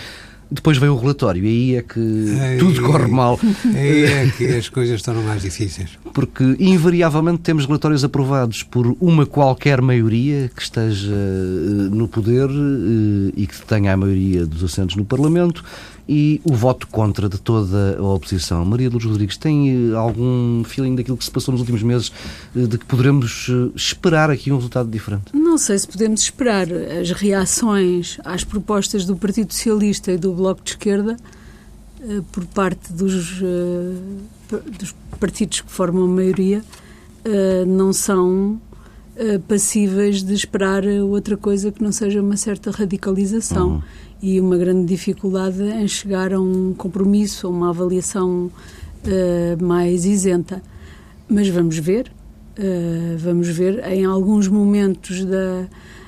Depois 0.51 0.79
vem 0.79 0.89
o 0.89 0.97
relatório 0.97 1.45
e 1.45 1.49
aí 1.49 1.77
é 1.77 1.83
que 1.83 2.41
aí, 2.41 2.59
tudo 2.59 2.83
corre 2.83 3.07
mal. 3.07 3.39
Aí 3.75 4.05
é 4.05 4.31
que 4.35 4.47
as 4.47 4.69
coisas 4.69 4.97
estão 4.97 5.15
mais 5.23 5.43
difíceis. 5.43 5.91
Porque 6.15 6.57
invariavelmente 6.59 7.41
temos 7.41 7.67
relatórios 7.67 8.03
aprovados 8.03 8.63
por 8.63 8.97
uma 9.01 9.27
qualquer 9.27 9.83
maioria 9.83 10.51
que 10.55 10.63
esteja 10.63 11.13
uh, 11.13 11.95
no 11.95 12.09
poder 12.09 12.49
uh, 12.49 13.33
e 13.37 13.47
que 13.47 13.61
tenha 13.63 13.93
a 13.93 13.97
maioria 13.97 14.47
dos 14.47 14.65
assentos 14.65 14.97
no 14.97 15.05
Parlamento 15.05 15.63
e 16.09 16.41
o 16.43 16.55
voto 16.55 16.87
contra 16.87 17.29
de 17.29 17.39
toda 17.39 17.99
a 17.99 18.03
oposição. 18.03 18.65
Maria 18.65 18.89
Lourdes 18.89 19.11
Rodrigues, 19.11 19.37
tem 19.37 19.93
eh, 19.93 19.95
algum 19.95 20.65
feeling 20.65 20.95
daquilo 20.95 21.19
que 21.19 21.25
se 21.25 21.31
passou 21.31 21.53
nos 21.53 21.61
últimos 21.61 21.83
meses 21.83 22.11
eh, 22.57 22.61
de 22.61 22.79
que 22.79 22.87
poderemos 22.87 23.49
eh, 23.51 23.71
esperar 23.77 24.31
aqui 24.31 24.51
um 24.51 24.57
resultado 24.57 24.91
diferente? 24.91 25.25
Não 25.35 25.59
sei 25.59 25.79
se 25.79 25.87
podemos 25.87 26.23
esperar. 26.23 26.67
As 26.73 27.11
reações 27.11 28.19
às 28.25 28.43
propostas 28.43 29.05
do 29.05 29.17
Partido 29.17 29.53
Socialista 29.53 30.11
e 30.11 30.17
do 30.17 30.33
Bloco 30.33 30.63
de 30.63 30.71
Esquerda 30.71 31.17
por 32.33 32.47
parte 32.47 32.93
dos, 32.93 33.41
dos 34.79 34.95
partidos 35.19 35.61
que 35.61 35.71
formam 35.71 36.05
a 36.05 36.09
maioria 36.09 36.63
não 37.67 37.93
são 37.93 38.61
passíveis 39.49 40.23
de 40.23 40.33
esperar 40.33 40.85
outra 40.85 41.37
coisa 41.37 41.73
que 41.73 41.83
não 41.83 41.91
seja 41.91 42.23
uma 42.23 42.37
certa 42.37 42.71
radicalização. 42.71 43.69
Uhum 43.69 43.83
e 44.21 44.41
uma 44.41 44.57
grande 44.57 44.87
dificuldade 44.87 45.63
em 45.63 45.87
chegar 45.87 46.33
a 46.33 46.41
um 46.41 46.75
compromisso, 46.75 47.47
a 47.47 47.51
uma 47.51 47.71
avaliação 47.71 48.51
uh, 49.05 49.65
mais 49.65 50.05
isenta. 50.05 50.63
Mas 51.29 51.49
vamos 51.49 51.79
ver, 51.79 52.11
uh, 52.59 53.19
vamos 53.19 53.49
ver 53.49 53.85
em 53.87 54.05
alguns 54.05 54.49
momentos 54.49 55.25
da, 55.25 55.67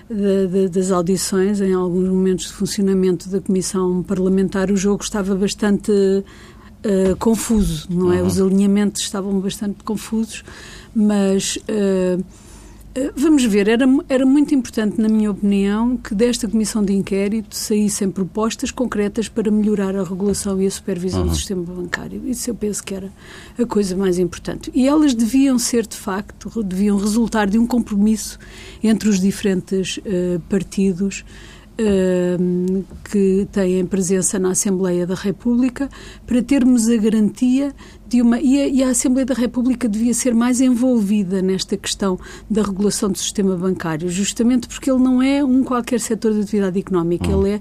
da, 0.09 0.47
da, 0.51 0.69
das 0.69 0.91
audições, 0.91 1.61
em 1.61 1.73
alguns 1.73 2.09
momentos 2.09 2.47
de 2.47 2.53
funcionamento 2.53 3.29
da 3.29 3.41
Comissão 3.41 4.03
Parlamentar, 4.03 4.71
o 4.71 4.77
jogo 4.77 5.05
estava 5.05 5.35
bastante 5.37 5.93
uh, 5.93 7.17
confuso, 7.17 7.87
não 7.91 8.13
é? 8.13 8.21
Uhum. 8.21 8.27
Os 8.27 8.41
alinhamentos 8.41 9.03
estavam 9.03 9.39
bastante 9.39 9.85
confusos, 9.85 10.43
mas 10.93 11.57
eh, 11.69 12.19
vamos 13.15 13.45
ver, 13.45 13.69
era, 13.69 13.85
era 14.09 14.27
muito 14.27 14.55
importante, 14.55 15.01
na 15.01 15.09
minha 15.09 15.31
opinião, 15.31 15.97
que 15.97 16.15
desta 16.15 16.49
comissão 16.49 16.85
de 16.85 16.93
inquérito 16.93 17.55
saíssem 17.55 18.11
propostas 18.11 18.71
concretas 18.71 19.29
para 19.29 19.51
melhorar 19.51 19.95
a 19.97 20.03
regulação 20.03 20.61
e 20.61 20.67
a 20.67 20.71
supervisão 20.71 21.23
uhum. 21.23 21.29
do 21.29 21.35
sistema 21.35 21.63
bancário. 21.63 22.23
Isso 22.27 22.51
eu 22.51 22.55
penso 22.55 22.83
que 22.83 22.95
era 22.95 23.13
a 23.59 23.65
coisa 23.65 23.97
mais 23.97 24.19
importante. 24.19 24.71
E 24.75 24.89
elas 24.89 25.15
deviam 25.15 25.59
ser, 25.59 25.87
de 25.87 25.97
facto, 25.97 26.63
deviam 26.63 26.97
resultar 26.97 27.49
de 27.49 27.59
um 27.59 27.67
compromisso 27.67 28.39
entre 28.83 29.09
os 29.09 29.21
diferentes 29.21 29.99
uh, 29.99 30.41
partidos 30.49 31.25
que 33.05 33.49
têm 33.51 33.85
presença 33.87 34.39
na 34.39 34.51
Assembleia 34.51 35.07
da 35.07 35.15
República 35.15 35.89
para 36.27 36.43
termos 36.43 36.89
a 36.89 36.97
garantia 36.97 37.75
de 38.07 38.21
uma. 38.21 38.41
E 38.41 38.61
a, 38.61 38.69
e 38.69 38.83
a, 38.83 38.89
Assembleia 38.91 39.27
da 39.27 39.35
República 39.35 39.89
devia 39.89 40.13
ser 40.13 40.35
mais 40.35 40.61
envolvida 40.61 41.41
nesta 41.41 41.77
questão 41.77 42.19
da 42.49 42.63
regulação 42.63 43.11
do 43.11 43.19
sistema 43.19 43.57
bancário, 43.57 44.09
justamente 44.09 44.69
porque 44.69 44.91
ele 44.91 45.01
não 45.01 45.23
é 45.23 45.45
um 45.45 45.63
qualquer 45.63 46.01
setor 46.01 46.33
de 46.35 46.41
atividade 46.41 46.79
económica, 46.79 47.29
hum. 47.29 47.47
ele 47.47 47.57
é 47.57 47.61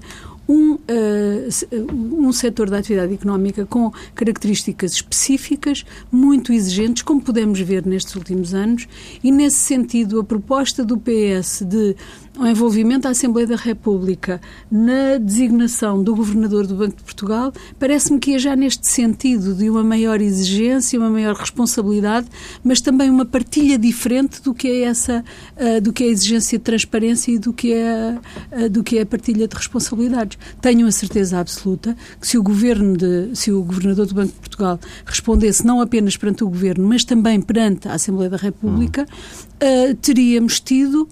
um, 0.50 0.72
uh, 0.72 2.26
um 2.26 2.32
setor 2.32 2.68
da 2.68 2.78
atividade 2.78 3.14
económica 3.14 3.64
com 3.64 3.92
características 4.16 4.94
específicas, 4.94 5.84
muito 6.10 6.52
exigentes, 6.52 7.04
como 7.04 7.22
podemos 7.22 7.60
ver 7.60 7.86
nestes 7.86 8.16
últimos 8.16 8.52
anos, 8.52 8.88
e 9.22 9.30
nesse 9.30 9.58
sentido 9.58 10.18
a 10.18 10.24
proposta 10.24 10.84
do 10.84 10.98
PS 10.98 11.62
de 11.64 11.94
o 12.38 12.46
envolvimento 12.46 13.02
da 13.02 13.10
Assembleia 13.10 13.46
da 13.46 13.56
República 13.56 14.40
na 14.70 15.18
designação 15.18 16.02
do 16.02 16.14
Governador 16.14 16.66
do 16.66 16.74
Banco 16.74 16.96
de 16.96 17.02
Portugal 17.02 17.52
parece-me 17.78 18.20
que 18.20 18.30
ia 18.32 18.38
já 18.38 18.54
neste 18.54 18.86
sentido 18.86 19.54
de 19.54 19.68
uma 19.68 19.82
maior 19.82 20.20
exigência 20.20 20.98
uma 20.98 21.10
maior 21.10 21.34
responsabilidade, 21.34 22.28
mas 22.62 22.80
também 22.80 23.10
uma 23.10 23.24
partilha 23.24 23.78
diferente 23.78 24.42
do 24.42 24.54
que 24.54 24.68
é 24.68 24.82
essa, 24.82 25.24
uh, 25.56 25.80
do 25.80 25.92
que 25.92 26.04
é 26.04 26.06
a 26.06 26.10
exigência 26.10 26.58
de 26.58 26.64
transparência 26.64 27.32
e 27.32 27.38
do 27.38 27.52
que 27.52 27.72
é, 27.72 28.18
uh, 28.52 28.68
do 28.68 28.82
que 28.82 28.98
é 28.98 29.02
a 29.02 29.06
partilha 29.06 29.48
de 29.48 29.56
responsabilidades. 29.56 30.38
Tenho 30.60 30.86
a 30.86 30.92
certeza 30.92 31.38
absoluta 31.38 31.96
que 32.20 32.26
se 32.26 32.38
o 32.38 32.42
governo 32.42 32.96
de, 32.96 33.30
se 33.34 33.50
o 33.50 33.62
governador 33.62 34.06
do 34.06 34.14
Banco 34.14 34.32
de 34.32 34.40
Portugal 34.40 34.78
respondesse 35.04 35.66
não 35.66 35.80
apenas 35.80 36.16
perante 36.16 36.44
o 36.44 36.48
governo, 36.48 36.86
mas 36.86 37.04
também 37.04 37.40
perante 37.40 37.88
a 37.88 37.94
Assembleia 37.94 38.30
da 38.30 38.36
República, 38.36 39.04
uh, 39.04 39.94
teríamos 39.96 40.60
tido 40.60 41.08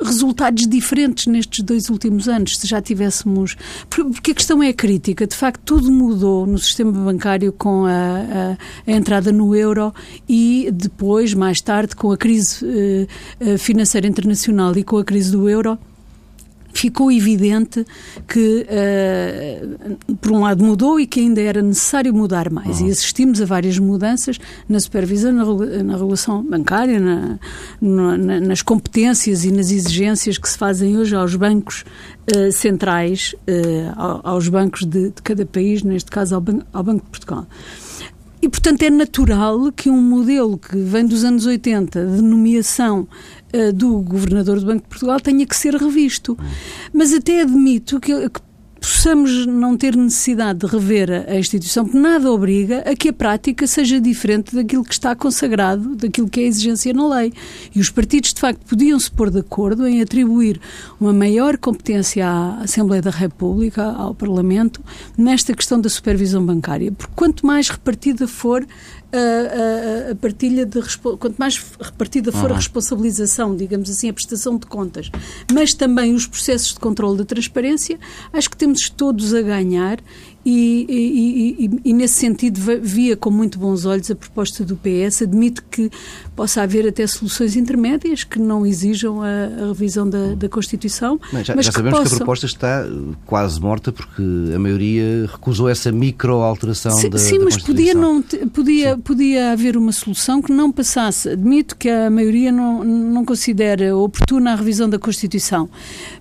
resultados 0.00 0.66
diferentes 0.66 1.26
nestes 1.26 1.64
dois 1.64 1.88
últimos 1.88 2.28
anos, 2.28 2.58
se 2.58 2.66
já 2.66 2.80
tivéssemos. 2.80 3.56
Porque 3.88 4.32
a 4.32 4.34
questão 4.34 4.62
é 4.62 4.72
crítica. 4.72 5.26
De 5.26 5.34
facto, 5.34 5.60
tudo 5.64 5.90
mudou 5.90 6.46
no 6.46 6.58
sistema 6.58 6.92
bancário 6.92 7.52
com 7.52 7.86
a, 7.86 7.90
a, 7.90 8.56
a 8.86 8.92
entrada 8.92 9.32
no 9.32 9.54
euro 9.54 9.94
e 10.28 10.70
depois, 10.72 11.34
mais 11.34 11.60
tarde, 11.60 11.96
com 11.96 12.12
a 12.12 12.16
crise 12.16 12.64
uh, 12.64 13.58
financeira 13.58 14.06
internacional 14.06 14.76
e 14.76 14.84
com 14.84 14.98
a 14.98 15.04
crise 15.04 15.32
do 15.32 15.48
euro 15.48 15.78
ficou 16.80 17.10
evidente 17.10 17.84
que, 18.26 18.66
uh, 18.66 20.16
por 20.16 20.32
um 20.32 20.40
lado, 20.40 20.64
mudou 20.64 20.98
e 20.98 21.06
que 21.06 21.20
ainda 21.20 21.40
era 21.40 21.62
necessário 21.62 22.12
mudar 22.12 22.50
mais. 22.50 22.80
Uhum. 22.80 22.88
E 22.88 22.90
assistimos 22.90 23.40
a 23.40 23.44
várias 23.44 23.78
mudanças 23.78 24.38
na 24.68 24.80
supervisão, 24.80 25.32
na, 25.32 25.44
na 25.82 25.96
regulação 25.96 26.42
bancária, 26.42 27.00
na, 27.00 27.38
na, 27.80 28.40
nas 28.40 28.62
competências 28.62 29.44
e 29.44 29.50
nas 29.50 29.70
exigências 29.70 30.38
que 30.38 30.48
se 30.48 30.58
fazem 30.58 30.96
hoje 30.96 31.14
aos 31.14 31.34
bancos 31.34 31.84
uh, 32.34 32.52
centrais, 32.52 33.34
uh, 33.48 34.20
aos 34.24 34.48
bancos 34.48 34.84
de, 34.84 35.10
de, 35.10 35.22
cada 35.22 35.44
país, 35.46 35.82
neste 35.82 36.10
caso 36.10 36.34
ao, 36.34 36.40
ban 36.40 36.60
ao 36.72 36.82
Banco 36.82 37.04
de 37.04 37.10
Portugal. 37.10 37.46
E, 38.46 38.48
portanto, 38.48 38.80
é 38.84 38.90
natural 38.90 39.72
que 39.72 39.90
um 39.90 40.00
modelo 40.00 40.56
que 40.56 40.76
vem 40.76 41.04
dos 41.04 41.24
anos 41.24 41.46
80 41.46 42.06
de 42.06 42.22
nomeação 42.22 43.08
uh, 43.52 43.72
do 43.72 43.98
governador 43.98 44.60
do 44.60 44.66
Banco 44.66 44.84
de 44.84 44.88
Portugal 44.88 45.18
tenha 45.18 45.44
que 45.44 45.56
ser 45.56 45.74
revisto. 45.74 46.38
Mas 46.92 47.12
até 47.12 47.42
admito 47.42 47.98
que, 47.98 48.30
que 48.30 48.40
possamos 48.80 49.46
não 49.46 49.76
ter 49.76 49.96
necessidade 49.96 50.60
de 50.60 50.66
rever 50.66 51.10
a 51.28 51.36
instituição, 51.36 51.84
porque 51.84 51.98
nada 51.98 52.30
obriga 52.30 52.80
a 52.80 52.94
que 52.94 53.08
a 53.08 53.12
prática 53.12 53.66
seja 53.66 54.00
diferente 54.00 54.54
daquilo 54.54 54.84
que 54.84 54.92
está 54.92 55.14
consagrado, 55.14 55.96
daquilo 55.96 56.28
que 56.28 56.40
é 56.40 56.44
a 56.44 56.46
exigência 56.46 56.92
na 56.92 57.08
lei. 57.08 57.32
E 57.74 57.80
os 57.80 57.90
partidos, 57.90 58.32
de 58.32 58.40
facto, 58.40 58.64
podiam 58.66 58.98
se 58.98 59.10
pôr 59.10 59.30
de 59.30 59.40
acordo 59.40 59.86
em 59.86 60.00
atribuir 60.02 60.60
uma 61.00 61.12
maior 61.12 61.56
competência 61.56 62.26
à 62.26 62.62
Assembleia 62.62 63.02
da 63.02 63.10
República, 63.10 63.84
ao 63.84 64.14
Parlamento, 64.14 64.82
nesta 65.16 65.54
questão 65.54 65.80
da 65.80 65.88
supervisão 65.88 66.44
bancária. 66.44 66.92
Porque 66.92 67.12
quanto 67.14 67.46
mais 67.46 67.68
repartida 67.68 68.26
for 68.26 68.66
a, 69.12 70.08
a, 70.08 70.12
a 70.12 70.14
partilha 70.14 70.66
de 70.66 70.80
quanto 70.98 71.36
mais 71.38 71.62
repartida 71.80 72.32
for 72.32 72.50
uhum. 72.50 72.52
a 72.52 72.56
responsabilização, 72.56 73.56
digamos 73.56 73.88
assim, 73.88 74.08
a 74.08 74.12
prestação 74.12 74.58
de 74.58 74.66
contas, 74.66 75.10
mas 75.52 75.72
também 75.72 76.14
os 76.14 76.26
processos 76.26 76.74
de 76.74 76.80
controle 76.80 77.18
da 77.18 77.24
transparência, 77.24 77.98
acho 78.32 78.50
que 78.50 78.56
temos 78.56 78.88
todos 78.90 79.34
a 79.34 79.42
ganhar 79.42 79.98
e, 80.48 80.86
e, 80.88 81.64
e, 81.64 81.80
e, 81.86 81.92
nesse 81.92 82.14
sentido 82.14 82.60
via 82.80 83.16
com 83.16 83.32
muito 83.32 83.58
bons 83.58 83.84
olhos 83.84 84.08
a 84.12 84.14
proposta 84.14 84.64
do 84.64 84.76
PS. 84.76 85.22
Admito 85.22 85.64
que 85.68 85.90
possa 86.36 86.62
haver 86.62 86.86
até 86.86 87.04
soluções 87.04 87.56
intermédias 87.56 88.22
que 88.22 88.38
não 88.38 88.64
exijam 88.64 89.22
a, 89.22 89.26
a 89.26 89.66
revisão 89.66 90.08
da, 90.08 90.36
da, 90.36 90.48
Constituição. 90.48 91.18
Mas 91.32 91.48
já, 91.48 91.56
mas 91.56 91.66
já 91.66 91.72
que 91.72 91.78
sabemos 91.78 91.98
possam... 91.98 92.10
que 92.10 92.14
a 92.14 92.18
proposta 92.18 92.46
está 92.46 92.86
quase 93.24 93.60
morta 93.60 93.90
porque 93.90 94.22
a 94.54 94.58
maioria 94.58 95.26
recusou 95.26 95.68
essa 95.68 95.90
micro-alteração 95.90 96.94
da, 96.94 97.00
sim, 97.00 97.10
da 97.10 97.18
Sim, 97.18 97.38
mas 97.40 97.56
podia, 97.56 97.92
não, 97.92 98.22
podia, 98.22 98.94
sim. 98.94 99.00
podia 99.00 99.50
haver 99.50 99.76
uma 99.76 99.90
solução 99.90 100.40
que 100.40 100.52
não 100.52 100.70
passasse. 100.70 101.30
Admito 101.30 101.74
que 101.74 101.88
a 101.88 102.08
maioria 102.08 102.52
não, 102.52 102.84
não 102.84 103.24
considera 103.24 103.96
oportuna 103.96 104.52
a 104.52 104.54
revisão 104.54 104.88
da 104.88 104.98
Constituição, 104.98 105.68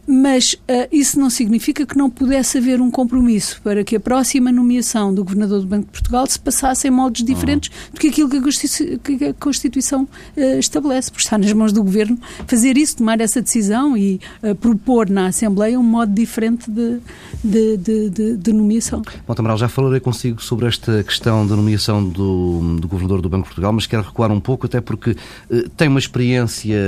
mas 0.07 0.53
uh, 0.53 0.87
isso 0.91 1.19
não 1.19 1.29
significa 1.29 1.85
que 1.85 1.95
não 1.95 2.09
pudesse 2.09 2.57
haver 2.57 2.81
um 2.81 2.89
compromisso 2.89 3.61
para 3.63 3.83
que 3.83 3.95
a 3.95 3.99
próxima 4.15 4.49
nomeação 4.49 5.13
do 5.13 5.25
Governador 5.25 5.59
do 5.59 5.67
Banco 5.67 5.87
de 5.87 5.91
Portugal 5.91 6.25
se 6.25 6.39
passasse 6.39 6.87
em 6.87 6.91
moldes 6.91 7.25
diferentes 7.25 7.69
uhum. 7.69 7.91
do 7.93 7.99
que 7.99 8.07
aquilo 8.07 8.29
que 8.29 8.37
a 8.37 8.41
Constituição, 8.41 8.97
que 8.99 9.25
a 9.25 9.33
Constituição 9.33 10.03
uh, 10.03 10.57
estabelece, 10.57 11.11
porque 11.11 11.25
está 11.25 11.37
nas 11.37 11.51
mãos 11.51 11.73
do 11.73 11.83
Governo 11.83 12.17
fazer 12.47 12.77
isso, 12.77 12.95
tomar 12.95 13.19
essa 13.19 13.41
decisão 13.41 13.97
e 13.97 14.21
uh, 14.41 14.55
propor 14.55 15.09
na 15.09 15.27
Assembleia 15.27 15.77
um 15.77 15.83
modo 15.83 16.13
diferente 16.13 16.71
de, 16.71 16.99
de, 17.43 17.75
de, 17.75 18.09
de, 18.09 18.37
de 18.37 18.53
nomeação. 18.53 19.01
Bom, 19.27 19.33
Tamaral, 19.35 19.57
já 19.57 19.67
falarei 19.67 19.99
consigo 19.99 20.41
sobre 20.41 20.65
esta 20.65 21.03
questão 21.03 21.45
da 21.45 21.57
nomeação 21.57 22.01
do, 22.01 22.77
do 22.79 22.87
Governador 22.87 23.21
do 23.21 23.27
Banco 23.27 23.43
de 23.43 23.49
Portugal, 23.49 23.73
mas 23.73 23.85
quero 23.85 24.01
recuar 24.01 24.31
um 24.31 24.39
pouco, 24.39 24.65
até 24.65 24.79
porque 24.79 25.11
uh, 25.11 25.69
tem 25.75 25.89
uma 25.89 25.99
experiência 25.99 26.79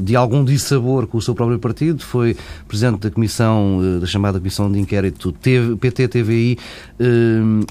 de 0.00 0.14
algum 0.14 0.44
dissabor 0.44 1.08
com 1.08 1.18
o 1.18 1.22
seu 1.22 1.34
próprio 1.34 1.58
partido, 1.58 2.04
foi 2.04 2.36
Presidente 2.68 3.00
da 3.00 3.10
Comissão, 3.10 3.98
da 4.00 4.06
chamada 4.06 4.38
Comissão 4.38 4.70
de 4.70 4.78
Inquérito 4.78 5.34
PT-TVI, 5.80 6.51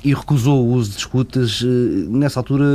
e 0.04 0.14
recusou 0.14 0.66
o 0.66 0.74
uso 0.74 0.92
de 0.92 0.98
escutas. 0.98 1.62
Nessa 2.10 2.40
altura 2.40 2.66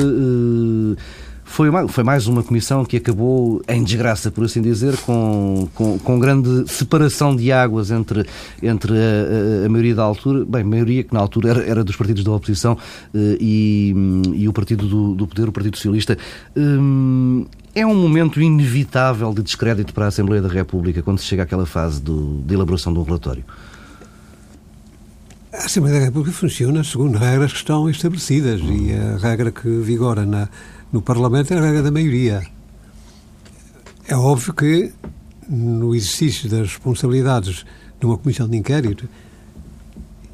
foi, 1.47 1.71
uma, 1.71 1.89
foi 1.89 2.05
mais 2.05 2.27
uma 2.27 2.43
comissão 2.43 2.85
que 2.85 2.97
acabou 2.97 3.63
em 3.69 3.83
desgraça, 3.83 4.31
por 4.31 4.45
assim 4.45 4.61
dizer, 4.61 4.97
com, 4.99 5.69
com, 5.75 5.99
com 5.99 6.19
grande 6.19 6.71
separação 6.71 7.35
de 7.35 7.51
águas 7.53 7.91
entre, 7.91 8.27
entre 8.63 8.93
a, 8.93 9.63
a, 9.63 9.67
a, 9.67 9.69
maioria 9.69 9.95
da 9.95 10.03
altura, 10.03 10.45
bem, 10.45 10.65
maioria 10.65 11.05
que 11.05 11.15
na 11.15 11.21
altura 11.21 11.51
era, 11.51 11.65
era 11.65 11.85
dos 11.85 11.97
partidos 11.97 12.25
da 12.25 12.33
oposição 12.33 12.77
eh, 13.15 13.39
e, 13.41 13.95
e 14.35 14.49
o 14.49 14.53
partido 14.53 14.87
do, 14.87 15.15
do 15.15 15.27
poder, 15.27 15.49
o 15.49 15.53
Partido 15.53 15.77
Socialista. 15.77 16.19
É 17.75 17.87
um 17.87 17.95
momento 17.95 18.41
inevitável 18.41 19.33
de 19.33 19.43
descrédito 19.43 19.95
para 19.95 20.07
a 20.07 20.09
Assembleia 20.09 20.43
da 20.43 20.49
República 20.49 21.01
quando 21.01 21.19
se 21.19 21.27
chega 21.27 21.45
àquela 21.45 21.65
fase 21.65 22.03
do, 22.03 22.43
de 22.45 22.55
elaboração 22.55 22.93
de 22.93 22.99
um 22.99 23.03
relatório? 23.03 23.45
A 25.59 25.65
Assembleia 25.65 26.01
da 26.01 26.05
República 26.05 26.37
funciona 26.37 26.85
segundo 26.85 27.17
regras 27.17 27.51
que 27.51 27.59
estão 27.59 27.89
estabelecidas 27.89 28.61
e 28.61 28.93
a 28.93 29.17
regra 29.17 29.51
que 29.51 29.67
vigora 29.69 30.27
na 30.27 30.49
no 30.93 31.01
Parlamento 31.01 31.53
é 31.53 31.57
a 31.57 31.61
regra 31.61 31.83
da 31.83 31.91
maioria. 31.91 32.47
É 34.07 34.15
óbvio 34.15 34.53
que, 34.53 34.93
no 35.49 35.95
exercício 35.95 36.49
das 36.49 36.69
responsabilidades 36.69 37.65
de 37.99 38.07
uma 38.07 38.19
comissão 38.19 38.47
de 38.47 38.57
inquérito, 38.57 39.09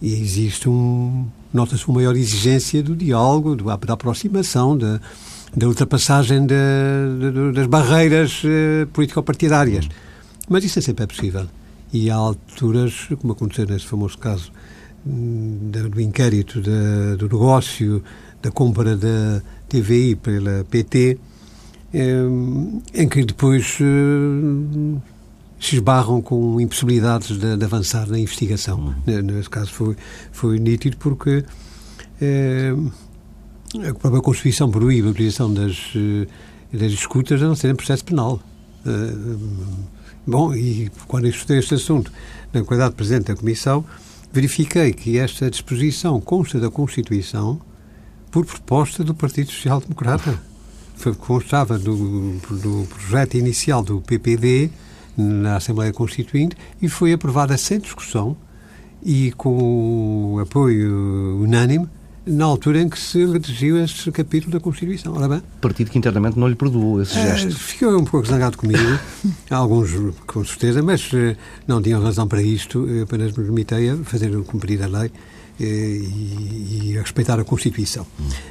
existe 0.03 0.69
um. 0.69 1.27
nota-se 1.55 1.87
uma 1.87 1.97
maior 1.97 2.17
exigência 2.17 2.83
do 2.83 2.97
diálogo, 2.97 3.55
do, 3.55 3.65
da 3.65 3.95
aproximação, 3.95 4.77
da, 4.77 5.01
da 5.57 5.69
ultrapassagem 5.69 6.45
de, 6.45 6.55
de, 7.21 7.53
das 7.53 7.67
barreiras 7.69 8.43
uh, 8.45 8.87
político-partidárias. 8.89 9.89
Mas 10.49 10.65
isso 10.65 10.81
é 10.81 10.83
sempre 10.83 11.05
é 11.05 11.07
possível. 11.07 11.47
E 11.93 12.11
há 12.11 12.17
alturas, 12.17 13.09
como 13.21 13.33
aconteceu 13.33 13.67
nesse 13.67 13.87
famoso 13.87 14.19
caso 14.19 14.53
do 15.05 16.01
inquérito 16.01 16.61
do 16.61 17.29
negócio 17.29 18.03
da 18.41 18.51
compra 18.51 18.97
da 18.97 19.43
TVI 19.69 20.17
pela 20.17 20.65
PT, 20.65 21.19
eh, 21.95 22.23
em 22.95 23.09
que 23.09 23.25
depois 23.25 23.79
eh, 23.81 24.99
se 25.61 25.77
esbarram 25.77 26.21
com 26.21 26.61
impossibilidades 26.61 27.39
de, 27.39 27.57
de 27.57 27.65
avançar 27.65 28.09
na 28.09 28.19
investigação. 28.19 28.95
Uhum. 29.07 29.23
Nesse 29.23 29.49
caso 29.49 29.73
foi, 29.73 29.97
foi 30.33 30.59
nítido 30.59 30.97
porque 30.97 31.45
eh, 32.21 32.75
a 33.89 33.95
própria 33.95 34.21
Constituição 34.21 34.71
proíbe 34.71 35.09
a 35.09 35.11
utilização 35.11 35.53
das, 35.53 35.93
das 36.73 36.93
escutas 36.93 37.43
a 37.43 37.47
não 37.47 37.55
ser 37.55 37.71
em 37.71 37.75
processo 37.75 38.05
penal. 38.05 38.41
Bom, 40.27 40.55
e 40.55 40.91
quando 41.07 41.27
estudei 41.27 41.59
este 41.59 41.75
assunto 41.75 42.13
na 42.53 42.63
qualidade 42.65 42.91
de 42.91 42.97
Presidente 42.97 43.29
da 43.29 43.37
Comissão, 43.37 43.85
verifiquei 44.33 44.93
que 44.93 45.19
esta 45.19 45.51
disposição 45.51 46.21
consta 46.21 46.59
da 46.59 46.71
Constituição 46.71 47.61
por 48.31 48.47
proposta 48.47 49.05
do 49.05 49.15
Partido 49.15 49.51
Social 49.51 49.81
Democrata. 49.81 50.41
Foi, 50.97 51.15
constava 51.15 51.79
do, 51.79 52.39
do 52.51 52.87
projeto 52.89 53.37
inicial 53.37 53.83
do 53.83 54.01
PPD 54.01 54.71
na 55.17 55.57
Assembleia 55.57 55.93
Constituinte 55.93 56.57
e 56.81 56.89
foi 56.89 57.13
aprovada 57.13 57.57
sem 57.59 57.79
discussão 57.79 58.37
e 59.03 59.33
com 59.33 60.39
apoio 60.41 61.41
unânime 61.43 61.89
na 62.25 62.45
altura 62.45 62.81
em 62.81 62.89
que 62.89 62.99
se 62.99 63.25
redigiu 63.25 63.83
este 63.83 64.11
capítulo 64.13 64.53
da 64.53 64.61
Constituição. 64.61 65.15
Ora 65.15 65.29
bem, 65.29 65.43
Partido 65.61 65.91
que 65.91 65.99
internamente 65.99 66.39
não 66.39 66.49
lhe 66.49 66.55
perdoou 66.55 67.03
esse 67.03 67.15
gesto. 67.15 67.49
Uh, 67.49 67.53
ficou 67.53 67.99
um 67.99 68.05
pouco 68.05 68.27
zangado 68.27 68.57
comigo, 68.57 68.99
alguns 69.51 69.91
com 70.27 70.45
certeza, 70.45 70.83
mas 70.83 71.13
uh, 71.13 71.37
não 71.67 71.83
tinham 71.83 72.03
razão 72.03 72.29
para 72.29 72.43
isto, 72.43 72.87
eu 72.89 73.05
apenas 73.05 73.37
me 73.37 73.45
limitei 73.45 73.91
a 73.91 73.97
fazer 73.99 74.31
cumprir 74.45 74.83
a 74.83 74.87
lei 74.87 75.11
eh, 75.61 75.65
e, 75.65 76.91
e, 76.93 76.99
a 76.99 77.03
respeitar 77.03 77.39
a 77.39 77.45
Constituição. 77.45 78.07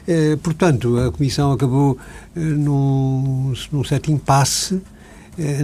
Eh, 0.07 0.38
portanto, 0.41 0.97
a 0.97 1.12
Comissão 1.12 1.51
acabou 1.51 1.97
eh, 2.36 2.39
num, 2.39 3.53
num 3.71 3.84
certo 3.84 4.12
impasse, 4.12 4.81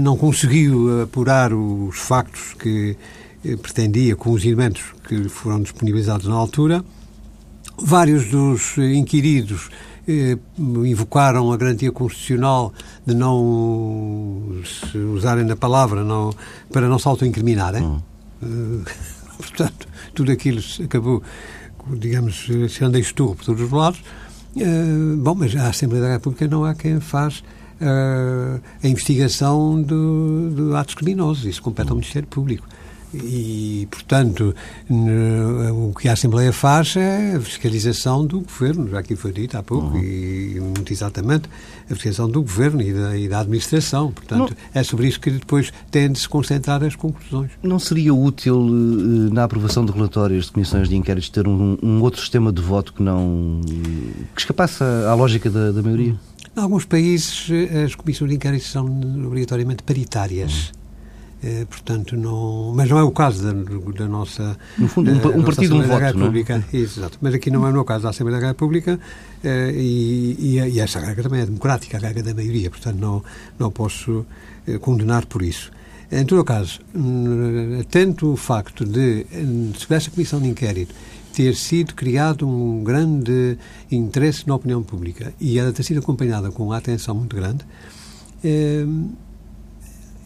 não 0.01 0.17
conseguiu 0.17 1.03
apurar 1.03 1.53
os 1.53 1.97
factos 1.97 2.55
que 2.57 2.95
pretendia 3.61 4.15
com 4.15 4.31
os 4.31 4.43
elementos 4.45 4.81
que 5.07 5.27
foram 5.27 5.61
disponibilizados 5.61 6.25
na 6.25 6.35
altura 6.35 6.83
vários 7.77 8.29
dos 8.29 8.77
inquiridos 8.77 9.69
eh, 10.07 10.37
invocaram 10.57 11.51
a 11.51 11.57
garantia 11.57 11.91
constitucional 11.91 12.73
de 13.05 13.13
não 13.13 14.61
se 14.63 14.97
usarem 14.97 15.45
da 15.45 15.55
palavra 15.55 16.03
não, 16.03 16.33
para 16.71 16.87
não 16.87 16.97
se 16.97 17.07
auto-incriminarem. 17.07 17.83
Hum. 17.83 18.01
Eh, 18.41 18.91
portanto, 19.37 19.87
tudo 20.13 20.31
aquilo 20.31 20.61
acabou, 20.83 21.21
digamos, 21.93 22.47
sendo 22.69 22.97
esturro 22.97 23.35
por 23.35 23.45
todos 23.45 23.61
os 23.61 23.71
lados. 23.71 24.01
Eh, 24.55 25.15
bom, 25.17 25.35
mas 25.35 25.55
a 25.55 25.69
Assembleia 25.69 26.05
da 26.05 26.11
República 26.13 26.47
não 26.47 26.65
há 26.65 26.73
quem 26.73 26.99
faz 26.99 27.43
uh, 27.81 28.61
a 28.83 28.87
investigação 28.87 29.81
do, 29.81 30.49
do 30.49 30.75
atos 30.75 30.95
criminosos. 30.95 31.45
Isso 31.45 31.61
compete 31.61 31.89
ao 31.89 31.95
Ministério 31.95 32.27
Público. 32.27 32.67
E, 33.13 33.87
portanto, 33.89 34.53
o 34.89 35.93
que 35.93 36.09
a 36.09 36.13
Assembleia 36.13 36.51
faz 36.51 36.95
é 36.97 37.35
a 37.35 37.39
fiscalização 37.39 38.25
do 38.25 38.41
Governo, 38.41 38.89
já 38.89 38.99
aqui 38.99 39.15
foi 39.15 39.31
dito 39.31 39.57
há 39.57 39.63
pouco, 39.63 39.95
uhum. 39.95 40.03
e 40.03 40.59
muito 40.59 40.91
exatamente, 40.91 41.49
a 41.85 41.93
fiscalização 41.93 42.29
do 42.29 42.41
Governo 42.41 42.81
e 42.81 42.93
da, 42.93 43.17
e 43.17 43.27
da 43.29 43.39
Administração. 43.39 44.11
Portanto, 44.11 44.49
não, 44.51 44.57
é 44.73 44.83
sobre 44.83 45.07
isso 45.07 45.19
que 45.19 45.31
depois 45.31 45.71
têm 45.89 46.11
de 46.11 46.19
se 46.19 46.27
concentrar 46.27 46.83
as 46.83 46.95
conclusões. 46.95 47.51
Não 47.63 47.79
seria 47.79 48.13
útil, 48.13 48.67
eh, 48.67 49.33
na 49.33 49.45
aprovação 49.45 49.85
de 49.85 49.91
relatórios 49.91 50.45
de 50.45 50.51
comissões 50.51 50.89
de 50.89 50.95
inquéritos, 50.95 51.29
ter 51.29 51.47
um, 51.47 51.77
um 51.81 52.01
outro 52.01 52.19
sistema 52.19 52.51
de 52.51 52.61
voto 52.61 52.93
que 52.93 53.01
não. 53.01 53.61
que 54.35 54.41
escapasse 54.41 54.83
à 54.83 55.13
lógica 55.13 55.49
da, 55.49 55.71
da 55.71 55.81
maioria? 55.81 56.15
Em 56.55 56.59
alguns 56.59 56.85
países, 56.85 57.47
eh, 57.51 57.83
as 57.83 57.95
comissões 57.95 58.29
de 58.29 58.35
inquérito 58.35 58.65
são 58.65 58.85
obrigatoriamente 59.25 59.83
paritárias. 59.83 60.71
Eh, 61.43 61.65
portanto, 61.69 62.17
não, 62.17 62.73
mas 62.75 62.89
não 62.89 62.97
é 62.97 63.03
o 63.03 63.11
caso 63.11 63.43
da, 63.43 63.53
da 63.91 64.07
nossa. 64.07 64.57
No 64.77 64.87
fundo, 64.87 65.11
um, 65.11 65.39
um 65.39 65.43
partido, 65.43 65.75
um 65.75 65.83
voto. 65.83 65.99
República. 65.99 66.57
Não 66.57 66.79
é? 66.79 66.81
Exato. 66.81 67.17
Mas 67.21 67.33
aqui 67.33 67.51
não 67.51 67.67
é 67.67 67.79
o 67.79 67.85
caso 67.85 68.03
da 68.03 68.09
Assembleia 68.09 68.41
da 68.41 68.47
República 68.47 68.99
eh, 69.43 69.71
e, 69.75 70.35
e, 70.39 70.59
e, 70.59 70.79
essa 70.79 70.99
regra 70.99 71.23
também 71.23 71.41
é 71.41 71.45
democrática, 71.45 71.97
a 71.97 71.99
regra 71.99 72.23
da 72.23 72.33
maioria, 72.33 72.71
portanto, 72.71 72.97
não, 72.97 73.23
não 73.59 73.69
posso 73.69 74.25
eh, 74.67 74.79
condenar 74.79 75.25
por 75.27 75.43
isso. 75.43 75.71
Em 76.09 76.25
todo 76.25 76.41
caso, 76.45 76.79
tanto 77.91 78.31
o 78.31 78.37
facto 78.37 78.85
de, 78.85 79.25
se 79.77 79.93
essa 79.93 80.09
comissão 80.09 80.39
de 80.39 80.47
inquérito 80.47 80.95
ter 81.33 81.53
sido 81.53 81.93
criado 81.93 82.47
um 82.47 82.81
grande 82.81 83.57
interesse 83.91 84.47
na 84.47 84.55
opinião 84.55 84.81
pública 84.81 85.33
e 85.37 85.59
ela 85.59 85.73
ter 85.73 85.83
sido 85.83 85.99
acompanhada 85.99 86.49
com 86.49 86.63
uma 86.63 86.77
atenção 86.77 87.13
muito 87.13 87.35
grande, 87.35 87.65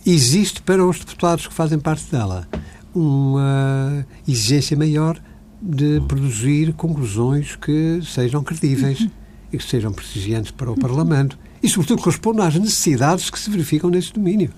existe 0.06 0.62
para 0.62 0.86
os 0.86 1.00
deputados 1.00 1.48
que 1.48 1.54
fazem 1.54 1.80
parte 1.80 2.10
dela 2.12 2.48
uma 2.94 4.06
exigência 4.28 4.76
maior 4.76 5.22
de 5.62 6.02
produzir 6.08 6.74
conclusões 6.74 7.56
que 7.56 8.00
sejam 8.04 8.44
credíveis 8.44 9.08
e 9.52 9.58
que 9.58 9.64
sejam 9.64 9.92
prestigiantes 9.92 10.52
para 10.52 10.72
o 10.72 10.78
Parlamento 10.78 11.38
e, 11.62 11.70
sobretudo, 11.70 12.02
correspondam 12.02 12.46
às 12.46 12.56
necessidades 12.56 13.30
que 13.30 13.40
se 13.40 13.50
verificam 13.50 13.90
nesse 13.90 14.12
domínio. 14.12 14.50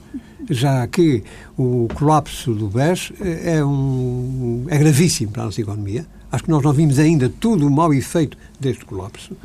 Já 0.50 0.86
que 0.88 1.24
o 1.58 1.88
colapso 1.94 2.54
do 2.54 2.68
BES 2.68 3.12
é, 3.22 3.64
um, 3.64 4.66
é 4.70 4.78
gravíssimo 4.78 5.32
para 5.32 5.44
a 5.44 5.46
nossa 5.46 5.62
economia. 5.62 6.06
Acho 6.32 6.44
que 6.46 6.50
nós 6.50 6.64
não 6.64 6.74
vimos 6.74 7.00
ainda 7.00 7.30
todo 7.30 7.68
o 7.68 7.72
mau 7.72 7.94
efeito 7.94 8.38
deste 8.60 8.86
colapso. 8.86 9.36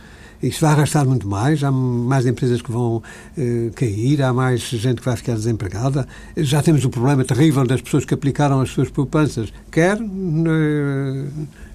Isso 0.43 0.61
vai 0.61 0.71
arrastar 0.71 1.07
muito 1.07 1.27
mais, 1.27 1.65
há 1.65 1.71
mais 1.71 2.25
empresas 2.25 2.63
que 2.63 2.71
vão 2.71 3.03
eh, 3.37 3.71
cair, 3.75 4.23
há 4.23 4.33
mais 4.33 4.61
gente 4.61 5.01
que 5.01 5.05
vai 5.05 5.17
ficar 5.17 5.35
desempregada. 5.35 6.07
Já 6.37 6.63
temos 6.63 6.85
o 6.85 6.91
problema 6.91 7.25
terrível 7.25 7.67
das 7.67 7.81
pessoas 7.81 8.05
que 8.05 8.15
aplicaram 8.15 8.61
as 8.61 8.71
suas 8.71 8.89
poupanças, 8.89 9.53
quer 9.71 9.99
no, 9.99 11.27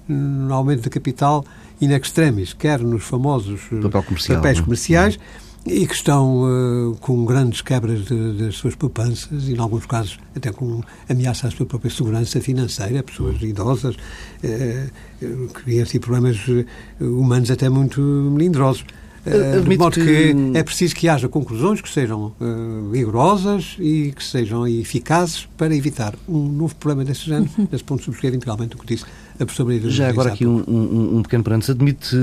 no 0.08 0.54
aumento 0.54 0.82
da 0.82 0.90
capital 0.90 1.44
in 1.80 1.90
extremis, 1.90 2.54
quer 2.54 2.80
nos 2.80 3.04
famosos 3.04 3.60
comercial, 4.02 4.38
papéis 4.38 4.58
não? 4.58 4.64
comerciais. 4.64 5.18
E 5.66 5.86
que 5.86 5.94
estão 5.94 6.42
uh, 6.42 6.96
com 7.00 7.24
grandes 7.24 7.62
quebras 7.62 8.04
das 8.38 8.54
suas 8.54 8.74
poupanças 8.74 9.48
e, 9.48 9.54
em 9.54 9.58
alguns 9.58 9.86
casos, 9.86 10.18
até 10.36 10.52
com 10.52 10.82
ameaça 11.08 11.48
à 11.48 11.50
sua 11.50 11.64
própria 11.64 11.90
segurança 11.90 12.38
financeira, 12.38 13.02
pessoas 13.02 13.40
idosas, 13.40 13.96
uh, 13.96 15.48
que 15.48 15.64
vêm 15.64 15.80
assim 15.80 15.98
problemas 15.98 16.36
humanos 17.00 17.50
até 17.50 17.70
muito 17.70 18.00
melindrosos. 18.00 18.84
Uh, 19.26 19.62
de 19.62 19.78
modo 19.78 19.94
que... 19.94 20.04
que... 20.04 20.58
é 20.58 20.62
preciso 20.62 20.94
que 20.94 21.08
haja 21.08 21.28
conclusões 21.28 21.80
que 21.80 21.88
sejam 21.88 22.34
uh, 22.38 22.90
rigorosas 22.92 23.76
e 23.78 24.12
que 24.14 24.22
sejam 24.22 24.66
eficazes 24.68 25.48
para 25.56 25.74
evitar 25.74 26.14
um 26.28 26.48
novo 26.48 26.74
problema 26.76 27.04
desse 27.04 27.24
género, 27.26 27.50
uhum. 27.56 27.64
desse 27.64 27.84
ponto 27.84 28.02
subscrevo 28.02 28.36
integralmente 28.36 28.76
o 28.76 28.78
que 28.78 28.86
disse 28.86 29.04
a 29.38 29.44
professora 29.44 29.90
Já 29.90 30.08
agora 30.10 30.32
aqui 30.32 30.46
um, 30.46 30.62
um, 30.68 31.16
um, 31.18 31.22
pequeno 31.22 31.42
parênteses. 31.42 31.70
Admite 31.70 32.16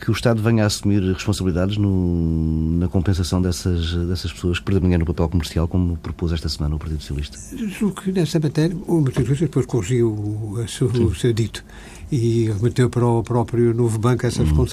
que 0.00 0.10
o 0.10 0.12
Estado 0.12 0.42
venha 0.42 0.62
a 0.62 0.66
assumir 0.66 1.02
responsabilidades 1.12 1.76
no, 1.76 2.78
na 2.78 2.88
compensação 2.88 3.42
dessas, 3.42 3.92
dessas 4.06 4.32
pessoas 4.32 4.58
que 4.58 4.64
perderam 4.64 4.84
dinheiro 4.84 5.04
no 5.04 5.06
papel 5.06 5.28
comercial, 5.28 5.68
como 5.68 5.96
propôs 5.98 6.32
esta 6.32 6.48
semana 6.48 6.76
o 6.76 6.78
Partido 6.78 7.00
Socialista? 7.00 7.38
Julgo 7.68 8.00
que 8.00 8.12
nessa 8.12 8.40
matéria 8.40 8.74
o 8.74 9.02
Partido 9.02 9.26
Socialista 9.26 9.46
depois 9.46 9.66
corrigiu 9.66 10.12
o, 10.12 10.64
seu, 10.66 10.86
o 10.86 11.14
seu 11.14 11.32
dito 11.32 11.62
e 12.10 12.46
remeteu 12.46 12.88
para 12.88 13.06
o 13.06 13.22
próprio 13.22 13.74
novo 13.74 13.98
banco 13.98 14.26
essa 14.26 14.42
uhum. 14.42 14.66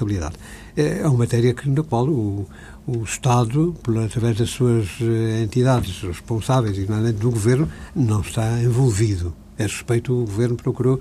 Responsabilidade. 0.75 1.01
É 1.01 1.07
uma 1.07 1.17
matéria 1.17 1.53
que, 1.53 1.69
na 1.69 1.83
qual 1.83 2.07
o, 2.07 2.47
o 2.87 3.03
Estado, 3.03 3.75
através 4.05 4.37
das 4.37 4.49
suas 4.49 4.87
eh, 5.01 5.43
entidades 5.43 6.01
responsáveis 6.01 6.77
e 6.77 6.85
do 7.13 7.31
Governo, 7.31 7.69
não 7.95 8.21
está 8.21 8.61
envolvido. 8.61 9.33
A 9.59 9.63
respeito, 9.63 10.11
o 10.11 10.25
Governo 10.25 10.55
procurou 10.55 10.99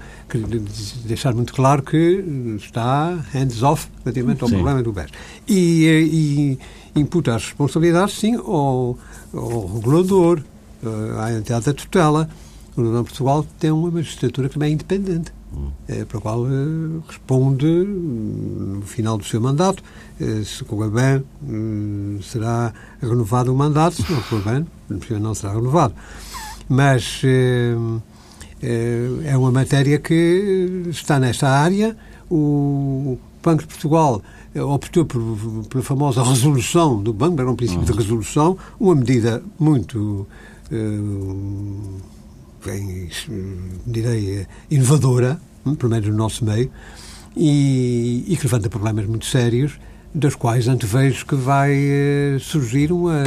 deixar 1.05 1.35
muito 1.35 1.53
claro 1.53 1.83
que 1.83 2.23
está 2.59 3.15
hands-off 3.33 3.89
relativamente 4.05 4.43
ao 4.43 4.49
sim. 4.49 4.57
problema 4.57 4.83
do 4.83 4.93
BES. 4.93 5.11
E, 5.49 5.87
eh, 5.87 6.01
e 6.03 6.59
imputa 6.95 7.35
as 7.35 7.45
responsabilidades, 7.45 8.19
sim, 8.19 8.37
ao, 8.37 8.99
ao 9.33 9.75
regulador, 9.75 10.43
eh, 10.83 11.21
à 11.21 11.33
entidade 11.33 11.67
da 11.67 11.75
tutela. 11.75 12.29
O 12.73 12.83
Governo 12.83 12.99
de 12.99 13.05
Portugal 13.05 13.47
tem 13.59 13.71
uma 13.71 13.91
magistratura 13.91 14.49
que 14.49 14.55
também 14.55 14.71
é 14.71 14.73
independente 14.75 15.33
para 16.09 16.19
o 16.19 16.21
qual 16.21 16.47
eh, 16.47 17.01
responde 17.09 17.67
hum, 17.67 18.77
no 18.77 18.83
final 18.83 19.19
do 19.19 19.25
seu 19.25 19.41
mandato. 19.41 19.83
Eh, 20.21 20.43
se 20.45 20.65
correr 20.65 20.91
bem, 20.91 21.25
hum, 21.43 22.19
será 22.23 22.73
renovado 23.01 23.53
o 23.53 23.57
mandato, 23.57 23.97
se 23.97 24.13
não 24.13 24.21
correr 24.23 24.65
bem, 24.89 25.21
não 25.21 25.35
será 25.35 25.55
renovado. 25.55 25.95
Mas 26.69 27.23
eh, 27.25 27.75
é 29.25 29.37
uma 29.37 29.51
matéria 29.51 29.99
que 29.99 30.85
está 30.89 31.19
nesta 31.19 31.49
área. 31.49 31.97
O 32.31 33.19
Banco 33.43 33.63
de 33.63 33.69
Portugal 33.69 34.23
optou 34.55 35.05
por, 35.05 35.21
pela 35.69 35.83
famosa 35.83 36.23
resolução 36.29 37.03
do 37.03 37.13
Banco, 37.13 37.41
era 37.41 37.51
um 37.51 37.57
princípio 37.57 37.85
de 37.85 37.91
uhum. 37.91 37.99
resolução, 37.99 38.59
uma 38.79 38.95
medida 38.95 39.43
muito 39.59 40.27
bem, 42.65 43.09
direi, 43.87 44.47
inovadora, 44.71 45.41
hum, 45.65 45.75
pelo 45.75 45.91
menos 45.91 46.09
no 46.09 46.17
nosso 46.17 46.45
meio, 46.45 46.71
e, 47.37 48.25
e 48.27 48.37
que 48.37 48.45
levanta 48.45 48.69
problemas 48.69 49.07
muito 49.07 49.27
sérios, 49.27 49.79
das 50.15 50.35
quais 50.35 50.67
antevejo 50.67 51.25
que 51.25 51.37
vai 51.37 51.73
eh, 51.73 52.37
surgir 52.41 52.91
uma 52.91 53.23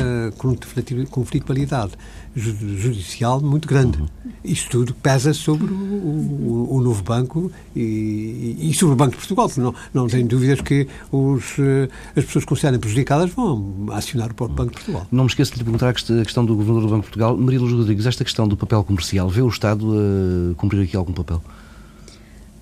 conflitualidade 1.10 1.94
judicial 2.36 3.40
muito 3.42 3.68
grande. 3.68 4.00
Uhum. 4.00 4.08
Isto 4.44 4.70
tudo 4.72 4.94
pesa 4.96 5.34
sobre 5.34 5.72
o, 5.72 5.76
o, 5.76 6.78
o 6.78 6.82
novo 6.82 7.04
banco 7.04 7.52
e, 7.76 8.58
e, 8.60 8.74
sobre 8.74 8.94
o 8.94 8.96
Banco 8.96 9.12
de 9.12 9.18
Portugal, 9.18 9.48
porque 9.48 9.62
não, 9.62 9.74
não 9.94 10.08
tenho 10.08 10.28
dúvidas 10.28 10.62
que 10.62 10.88
os, 11.12 11.58
eh, 11.60 11.88
as 12.16 12.26
pessoas 12.26 12.44
que 12.44 12.50
considerem 12.50 12.80
prejudicadas 12.80 13.30
vão 13.32 13.86
acionar 13.92 14.32
o 14.32 14.34
próprio 14.34 14.58
Banco 14.58 14.72
de 14.72 14.78
Portugal. 14.78 15.08
Não 15.12 15.24
me 15.24 15.30
esqueço 15.30 15.52
de 15.52 15.60
lhe 15.60 15.64
perguntar 15.64 15.90
a 15.90 15.94
questão 15.94 16.46
do 16.46 16.56
Governador 16.56 16.82
do 16.82 16.90
Banco 16.90 17.04
de 17.04 17.10
Portugal. 17.10 17.38
Maria 17.38 17.60
Luz 17.60 17.72
Rodrigues, 17.72 18.06
esta 18.06 18.24
questão 18.24 18.48
do 18.48 18.58
papel 18.58 18.84
comercial, 18.84 19.30
vê 19.30 19.42
o 19.42 19.48
Estado 19.48 19.94
a 19.94 20.56
cumprir 20.56 20.84
aqui 20.84 20.98
algum 20.98 21.14
papel? 21.14 21.42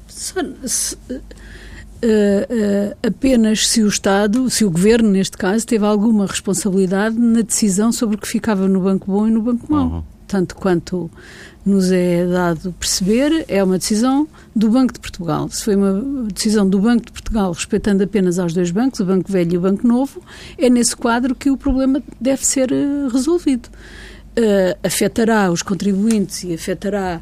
Se, 0.08 0.34
se, 0.66 0.98
Uh, 2.04 2.94
uh, 2.94 2.98
apenas 3.08 3.68
se 3.68 3.84
o 3.84 3.88
Estado, 3.88 4.50
se 4.50 4.66
o 4.66 4.72
Governo, 4.72 5.12
neste 5.12 5.38
caso, 5.38 5.68
teve 5.68 5.86
alguma 5.86 6.26
responsabilidade 6.26 7.16
na 7.16 7.42
decisão 7.42 7.92
sobre 7.92 8.16
o 8.16 8.20
que 8.20 8.28
ficava 8.28 8.68
no 8.68 8.82
banco 8.82 9.12
bom 9.12 9.28
e 9.28 9.32
no 9.32 9.40
banco 9.40 9.72
mau. 9.72 9.88
Uhum. 9.88 10.04
Tanto 10.28 10.56
quanto 10.56 11.12
nos 11.64 11.92
é 11.92 12.26
dado 12.26 12.74
perceber, 12.80 13.46
é 13.48 13.64
uma 13.64 13.78
decisão 13.78 14.28
do 14.56 14.70
Banco 14.70 14.94
de 14.94 15.00
Portugal. 15.00 15.48
Se 15.50 15.64
foi 15.64 15.76
uma 15.76 16.26
decisão 16.34 16.68
do 16.68 16.80
Banco 16.80 17.06
de 17.06 17.12
Portugal, 17.12 17.52
respeitando 17.52 18.04
apenas 18.04 18.40
aos 18.40 18.54
dois 18.54 18.72
bancos, 18.72 19.02
o 19.02 19.06
Banco 19.06 19.32
Velho 19.32 19.54
e 19.54 19.58
o 19.58 19.62
Banco 19.62 19.86
Novo, 19.86 20.24
é 20.58 20.70
nesse 20.70 20.96
quadro 20.96 21.36
que 21.36 21.52
o 21.52 21.58
problema 21.58 22.02
deve 22.20 22.44
ser 22.46 22.72
uh, 22.72 23.10
resolvido. 23.10 23.70
afetará 24.82 25.52
os 25.52 25.62
contribuintes 25.62 26.46
e 26.46 26.54
afetará, 26.54 27.22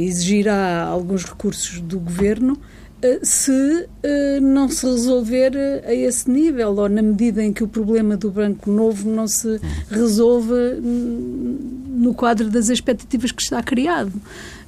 exigirá 0.00 0.84
alguns 0.84 1.24
recursos 1.24 1.80
do 1.80 1.98
Governo 1.98 2.56
eh, 2.56 2.83
se 3.22 3.50
uh, 3.52 4.40
não 4.40 4.68
se 4.68 4.86
resolver 4.86 5.52
uh, 5.54 5.88
a 5.88 5.94
esse 5.94 6.30
nível, 6.30 6.74
ou 6.76 6.88
na 6.88 7.02
medida 7.02 7.42
em 7.42 7.52
que 7.52 7.62
o 7.62 7.68
problema 7.68 8.16
do 8.16 8.30
Banco 8.30 8.70
Novo 8.70 9.08
não 9.08 9.26
se 9.26 9.60
resolve 9.90 10.54
no 10.82 12.14
quadro 12.14 12.50
das 12.50 12.68
expectativas 12.68 13.32
que 13.32 13.42
está 13.42 13.62
criado. 13.62 14.12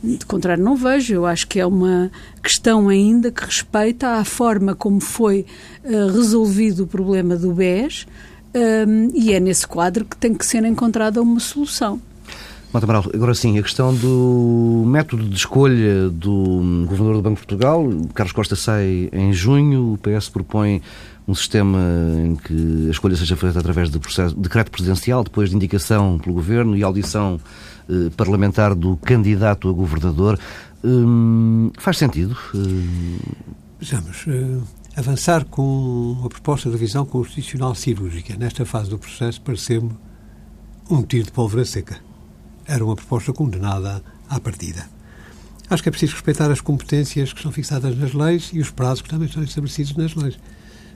De 0.03 0.25
contrário, 0.27 0.63
não 0.63 0.77
vejo. 0.77 1.15
Eu 1.15 1.27
acho 1.27 1.47
que 1.49 1.59
é 1.59 1.67
uma 1.67 2.11
questão 2.43 2.89
ainda 2.89 3.31
que 3.31 3.45
respeita 3.45 4.09
à 4.09 4.25
forma 4.25 4.75
como 4.75 5.01
foi 5.01 5.47
uh, 5.85 6.13
resolvido 6.13 6.85
o 6.85 6.87
problema 6.87 7.37
do 7.37 7.53
BES 7.53 8.07
um, 8.57 9.11
e 9.15 9.35
é 9.35 9.41
nesse 9.41 9.67
quadro 9.67 10.05
que 10.05 10.17
tem 10.17 10.33
que 10.33 10.47
ser 10.47 10.65
encontrada 10.65 11.21
uma 11.21 11.41
solução. 11.41 12.01
Mata 12.77 12.85
Amaral, 12.85 13.11
agora 13.15 13.35
sim, 13.35 13.59
a 13.59 13.63
questão 13.63 13.95
do 13.95 14.85
método 14.87 15.27
de 15.27 15.35
escolha 15.35 16.11
do 16.11 16.85
Governador 16.87 17.15
do 17.15 17.23
Banco 17.23 17.41
de 17.41 17.47
Portugal, 17.47 17.89
Carlos 18.13 18.33
Costa 18.35 18.55
sai 18.55 19.09
em 19.15 19.33
junho, 19.33 19.95
o 19.95 19.97
PS 19.97 20.29
propõe 20.29 20.83
um 21.27 21.35
sistema 21.35 21.79
em 22.23 22.37
que 22.37 22.89
a 22.89 22.91
escolha 22.91 23.17
seja 23.17 23.35
feita 23.35 23.59
através 23.59 23.89
de 23.89 23.99
processo, 23.99 24.37
decreto 24.37 24.71
presidencial, 24.71 25.25
depois 25.25 25.49
de 25.49 25.57
indicação 25.57 26.19
pelo 26.19 26.35
Governo 26.35 26.77
e 26.77 26.83
audição 26.83 27.41
eh, 27.89 28.11
parlamentar 28.15 28.75
do 28.75 28.99
candidato 28.99 29.71
a 29.71 29.73
governador. 29.73 30.39
Hum, 30.85 31.71
faz 31.79 31.97
sentido? 31.97 32.37
Vejamos, 33.81 34.27
uh, 34.27 34.63
avançar 34.95 35.47
com 35.47 36.13
uma 36.21 36.29
proposta 36.29 36.69
de 36.69 36.75
revisão 36.75 37.07
constitucional 37.07 37.75
cirúrgica 37.75 38.37
nesta 38.37 38.67
fase 38.67 38.91
do 38.91 38.99
processo 38.99 39.41
pareceu-me 39.41 39.93
um 40.91 41.03
tiro 41.03 41.25
de 41.25 41.33
pólvora 41.33 41.65
seca. 41.65 42.06
Era 42.67 42.85
uma 42.85 42.97
proposta 42.97 43.33
condenada 43.33 44.03
à 44.29 44.41
partida. 44.41 44.89
Acho 45.69 45.83
que 45.83 45.89
é 45.89 45.93
preciso 45.93 46.13
respeitar 46.13 46.51
as 46.51 46.61
competências 46.61 47.33
que 47.33 47.43
são 47.43 47.51
fixadas 47.51 47.97
nas 47.97 48.13
leis 48.13 48.51
e 48.53 48.61
os 48.61 48.71
prazos 48.71 49.03
que 49.03 49.09
também 49.09 49.29
são 49.29 49.43
estabelecidos 49.43 49.97
nas 49.97 50.15
leis. 50.15 50.39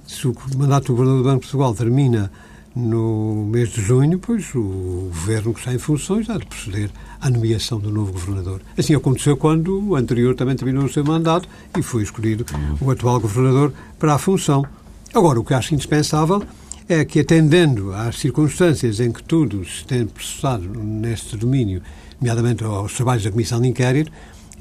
Se 0.06 0.28
o 0.28 0.34
mandato 0.56 0.86
do 0.86 0.92
Governador 0.94 1.22
do 1.22 1.28
Banco 1.28 1.40
de 1.40 1.46
Portugal 1.46 1.74
termina 1.74 2.30
no 2.74 3.48
mês 3.50 3.70
de 3.70 3.82
junho, 3.82 4.18
pois 4.18 4.54
o 4.54 5.08
governo 5.12 5.52
que 5.52 5.60
está 5.60 5.74
em 5.74 5.78
funções 5.78 6.30
há 6.30 6.38
de 6.38 6.46
proceder 6.46 6.90
à 7.20 7.28
nomeação 7.28 7.80
do 7.80 7.90
novo 7.90 8.12
governador. 8.12 8.60
Assim 8.78 8.94
aconteceu 8.94 9.36
quando 9.36 9.88
o 9.88 9.96
anterior 9.96 10.34
também 10.36 10.54
terminou 10.54 10.84
o 10.84 10.92
seu 10.92 11.04
mandato 11.04 11.48
e 11.76 11.82
foi 11.82 12.02
escolhido 12.02 12.46
o 12.80 12.90
atual 12.90 13.20
governador 13.20 13.72
para 13.98 14.14
a 14.14 14.18
função. 14.18 14.64
Agora, 15.12 15.40
o 15.40 15.44
que 15.44 15.52
acho 15.52 15.74
indispensável 15.74 16.44
é 16.92 17.04
que, 17.04 17.20
atendendo 17.20 17.92
às 17.92 18.18
circunstâncias 18.18 18.98
em 18.98 19.12
que 19.12 19.22
tudo 19.22 19.64
se 19.64 19.84
tem 19.84 20.04
processado 20.04 20.68
neste 20.76 21.36
domínio, 21.36 21.80
nomeadamente 22.20 22.64
aos 22.64 22.94
trabalhos 22.94 23.22
da 23.22 23.30
Comissão 23.30 23.60
de 23.60 23.68
Inquérito, 23.68 24.10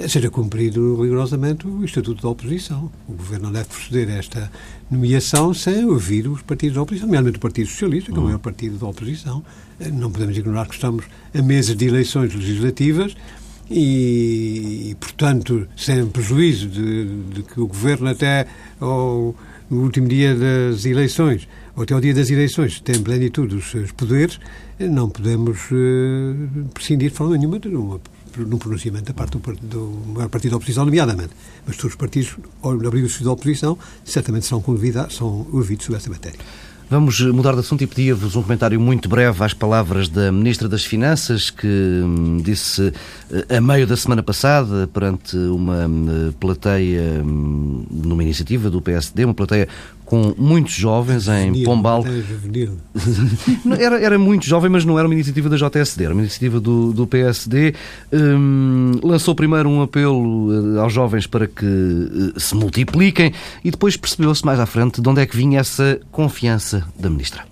seja 0.07 0.29
cumprido 0.29 1.01
rigorosamente 1.01 1.67
o 1.67 1.83
Estatuto 1.83 2.21
da 2.21 2.29
Oposição. 2.29 2.91
O 3.07 3.13
Governo 3.13 3.45
não 3.45 3.51
deve 3.51 3.65
proceder 3.65 4.09
a 4.09 4.19
esta 4.19 4.51
nomeação 4.91 5.55
sem 5.55 5.83
ouvir 5.85 6.27
os 6.27 6.43
partidos 6.43 6.75
da 6.75 6.83
oposição, 6.83 7.07
nomeadamente 7.07 7.37
o 7.37 7.41
Partido 7.41 7.67
Socialista, 7.67 8.11
que 8.11 8.17
é 8.17 8.21
o 8.21 8.25
maior 8.25 8.39
partido 8.39 8.77
da 8.77 8.85
oposição. 8.85 9.43
Não 9.91 10.11
podemos 10.11 10.37
ignorar 10.37 10.67
que 10.67 10.75
estamos 10.75 11.05
a 11.33 11.41
meses 11.41 11.75
de 11.75 11.87
eleições 11.87 12.33
legislativas 12.35 13.15
e, 13.71 14.95
portanto, 14.99 15.67
sem 15.75 16.05
prejuízo 16.05 16.67
de, 16.67 17.05
de 17.33 17.41
que 17.43 17.59
o 17.59 17.65
Governo 17.65 18.07
até 18.07 18.45
ao, 18.79 19.35
no 19.67 19.81
último 19.81 20.07
dia 20.07 20.35
das 20.35 20.85
eleições, 20.85 21.47
até 21.75 21.93
ao 21.93 22.01
dia 22.01 22.13
das 22.13 22.29
eleições, 22.29 22.79
tem 22.81 23.01
plenitude 23.01 23.55
dos 23.55 23.71
seus 23.71 23.91
poderes, 23.91 24.39
não 24.79 25.09
podemos 25.09 25.59
uh, 25.71 26.65
prescindir 26.73 27.09
de 27.09 27.15
forma 27.15 27.37
nenhuma 27.37 27.59
de 27.59 27.69
uma 27.69 27.99
num 28.37 28.57
pronunciamento 28.57 29.05
da 29.05 29.13
parte 29.13 29.37
do, 29.37 29.55
do 29.61 30.01
maior 30.13 30.29
partido 30.29 30.51
da 30.51 30.57
oposição, 30.57 30.85
nomeadamente. 30.85 31.31
Mas 31.65 31.75
todos 31.77 31.93
os 31.93 31.95
partidos, 31.95 32.37
ao 32.61 32.71
abrir 32.71 33.03
os 33.03 33.19
da 33.21 33.31
oposição, 33.31 33.77
certamente 34.05 34.45
serão 34.45 34.61
convidados, 34.61 35.15
são 35.15 35.47
ouvidos 35.51 35.85
sobre 35.85 35.97
essa 35.97 36.09
matéria. 36.09 36.39
Vamos 36.89 37.21
mudar 37.21 37.53
de 37.53 37.59
assunto 37.59 37.83
e 37.83 37.87
pedir-vos 37.87 38.35
um 38.35 38.41
comentário 38.41 38.81
muito 38.81 39.07
breve 39.07 39.43
às 39.43 39.53
palavras 39.53 40.09
da 40.09 40.31
Ministra 40.31 40.67
das 40.67 40.83
Finanças, 40.83 41.51
que 41.51 41.67
hum, 41.67 42.37
disse 42.43 42.91
eh, 43.31 43.57
a 43.57 43.61
meio 43.61 43.85
da 43.85 43.95
semana 43.95 44.23
passada, 44.23 44.89
perante 44.91 45.37
uma 45.37 45.85
hum, 45.85 46.33
plateia, 46.39 47.21
hum, 47.23 47.85
numa 47.91 48.23
iniciativa 48.23 48.71
do 48.71 48.81
PSD, 48.81 49.23
uma 49.23 49.35
plateia 49.35 49.67
com 50.03 50.33
muitos 50.35 50.73
jovens 50.73 51.27
em 51.27 51.63
Pombal. 51.63 52.03
era, 53.79 54.01
era 54.01 54.17
muito 54.17 54.43
jovem, 54.47 54.67
mas 54.67 54.83
não 54.83 54.97
era 54.97 55.07
uma 55.07 55.13
iniciativa 55.13 55.47
da 55.47 55.55
JSD, 55.55 56.05
era 56.05 56.13
uma 56.15 56.23
iniciativa 56.23 56.59
do, 56.59 56.91
do 56.91 57.05
PSD. 57.05 57.75
Um, 58.11 58.93
lançou 59.03 59.35
primeiro 59.35 59.69
um 59.69 59.83
apelo 59.83 60.75
eh, 60.75 60.79
aos 60.79 60.91
jovens 60.91 61.27
para 61.27 61.45
que 61.45 62.33
se 62.37 62.55
multipliquem 62.55 63.31
e 63.63 63.69
depois 63.69 63.95
percebeu-se 63.95 64.43
mais 64.43 64.59
à 64.59 64.65
frente 64.65 64.99
de 64.99 65.07
onde 65.07 65.21
é 65.21 65.27
que 65.27 65.37
vinha 65.37 65.59
essa 65.59 65.99
confiança 66.11 66.78
da 66.95 67.09
Ministra. 67.09 67.45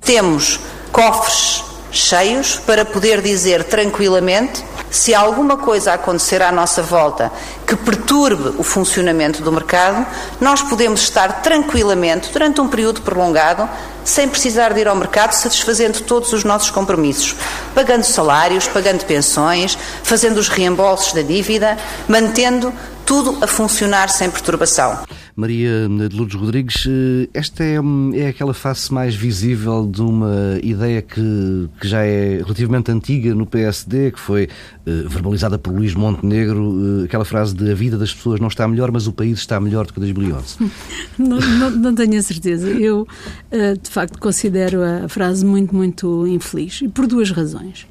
Temos 0.00 0.60
cofres 0.92 1.64
cheios 1.90 2.60
para 2.66 2.84
poder 2.84 3.22
dizer 3.22 3.64
tranquilamente 3.64 4.64
se 4.90 5.14
alguma 5.14 5.56
coisa 5.56 5.94
acontecer 5.94 6.42
à 6.42 6.52
nossa 6.52 6.82
volta 6.82 7.32
que 7.66 7.74
perturbe 7.74 8.54
o 8.58 8.62
funcionamento 8.62 9.42
do 9.42 9.50
mercado, 9.50 10.06
nós 10.40 10.62
podemos 10.62 11.00
estar 11.00 11.42
tranquilamente, 11.42 12.30
durante 12.32 12.60
um 12.60 12.68
período 12.68 13.02
prolongado, 13.02 13.68
sem 14.04 14.28
precisar 14.28 14.72
de 14.72 14.80
ir 14.80 14.88
ao 14.88 14.94
mercado, 14.94 15.32
satisfazendo 15.32 16.00
todos 16.02 16.32
os 16.32 16.44
nossos 16.44 16.70
compromissos, 16.70 17.34
pagando 17.74 18.04
salários, 18.04 18.68
pagando 18.68 19.04
pensões, 19.04 19.76
fazendo 20.04 20.38
os 20.38 20.48
reembolsos 20.48 21.12
da 21.12 21.22
dívida, 21.22 21.76
mantendo 22.08 22.72
tudo 23.06 23.38
a 23.42 23.46
funcionar 23.46 24.08
sem 24.10 24.28
perturbação. 24.28 24.98
Maria 25.36 25.86
de 25.86 26.16
Lourdes 26.16 26.34
Rodrigues, 26.34 26.86
eh, 26.88 27.28
esta 27.32 27.62
é, 27.62 27.76
é 28.14 28.28
aquela 28.28 28.54
face 28.54 28.92
mais 28.92 29.14
visível 29.14 29.86
de 29.86 30.00
uma 30.00 30.58
ideia 30.62 31.00
que, 31.02 31.68
que 31.78 31.86
já 31.86 32.02
é 32.04 32.38
relativamente 32.38 32.90
antiga 32.90 33.34
no 33.34 33.46
PSD, 33.46 34.12
que 34.12 34.18
foi 34.18 34.44
uh, 34.86 35.08
verbalizada 35.08 35.58
por 35.58 35.72
Luís 35.72 35.94
Montenegro, 35.94 36.62
uh, 36.62 37.04
aquela 37.04 37.24
frase 37.24 37.54
de 37.56 37.70
a 37.70 37.74
vida 37.74 37.96
das 37.96 38.12
pessoas 38.14 38.40
não 38.40 38.48
está 38.48 38.66
melhor, 38.68 38.90
mas 38.92 39.06
o 39.06 39.12
país 39.12 39.38
está 39.38 39.58
melhor 39.60 39.86
do 39.86 39.92
que 39.92 40.00
2011. 40.00 40.56
Não, 41.18 41.38
não, 41.38 41.70
não 41.70 41.94
tenho 41.94 42.18
a 42.18 42.22
certeza. 42.22 42.68
Eu, 42.68 43.02
uh, 43.50 43.78
de 43.80 43.88
facto, 43.88 44.18
considero 44.18 44.80
a 44.82 45.08
frase 45.08 45.44
muito, 45.44 45.74
muito 45.74 46.26
infeliz, 46.26 46.82
e 46.82 46.88
por 46.88 47.06
duas 47.06 47.30
razões. 47.30 47.86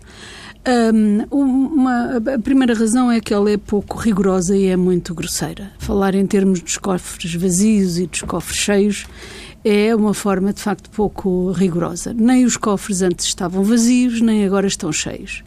Um, 0.67 1.25
uma, 1.31 2.17
a 2.17 2.39
primeira 2.39 2.73
razão 2.73 3.11
é 3.11 3.19
que 3.19 3.33
ela 3.33 3.51
é 3.51 3.57
pouco 3.57 3.97
rigorosa 3.97 4.55
e 4.55 4.65
é 4.65 4.75
muito 4.75 5.13
grosseira. 5.13 5.71
Falar 5.77 6.15
em 6.15 6.25
termos 6.25 6.59
dos 6.59 6.77
cofres 6.77 7.35
vazios 7.35 7.97
e 7.99 8.07
dos 8.07 8.21
cofres 8.21 8.57
cheios 8.57 9.05
é 9.63 9.95
uma 9.95 10.13
forma, 10.13 10.53
de 10.53 10.61
facto, 10.61 10.89
pouco 10.89 11.51
rigorosa. 11.51 12.13
Nem 12.13 12.45
os 12.45 12.57
cofres 12.57 13.01
antes 13.01 13.25
estavam 13.25 13.63
vazios, 13.63 14.21
nem 14.21 14.45
agora 14.45 14.67
estão 14.67 14.91
cheios. 14.91 15.43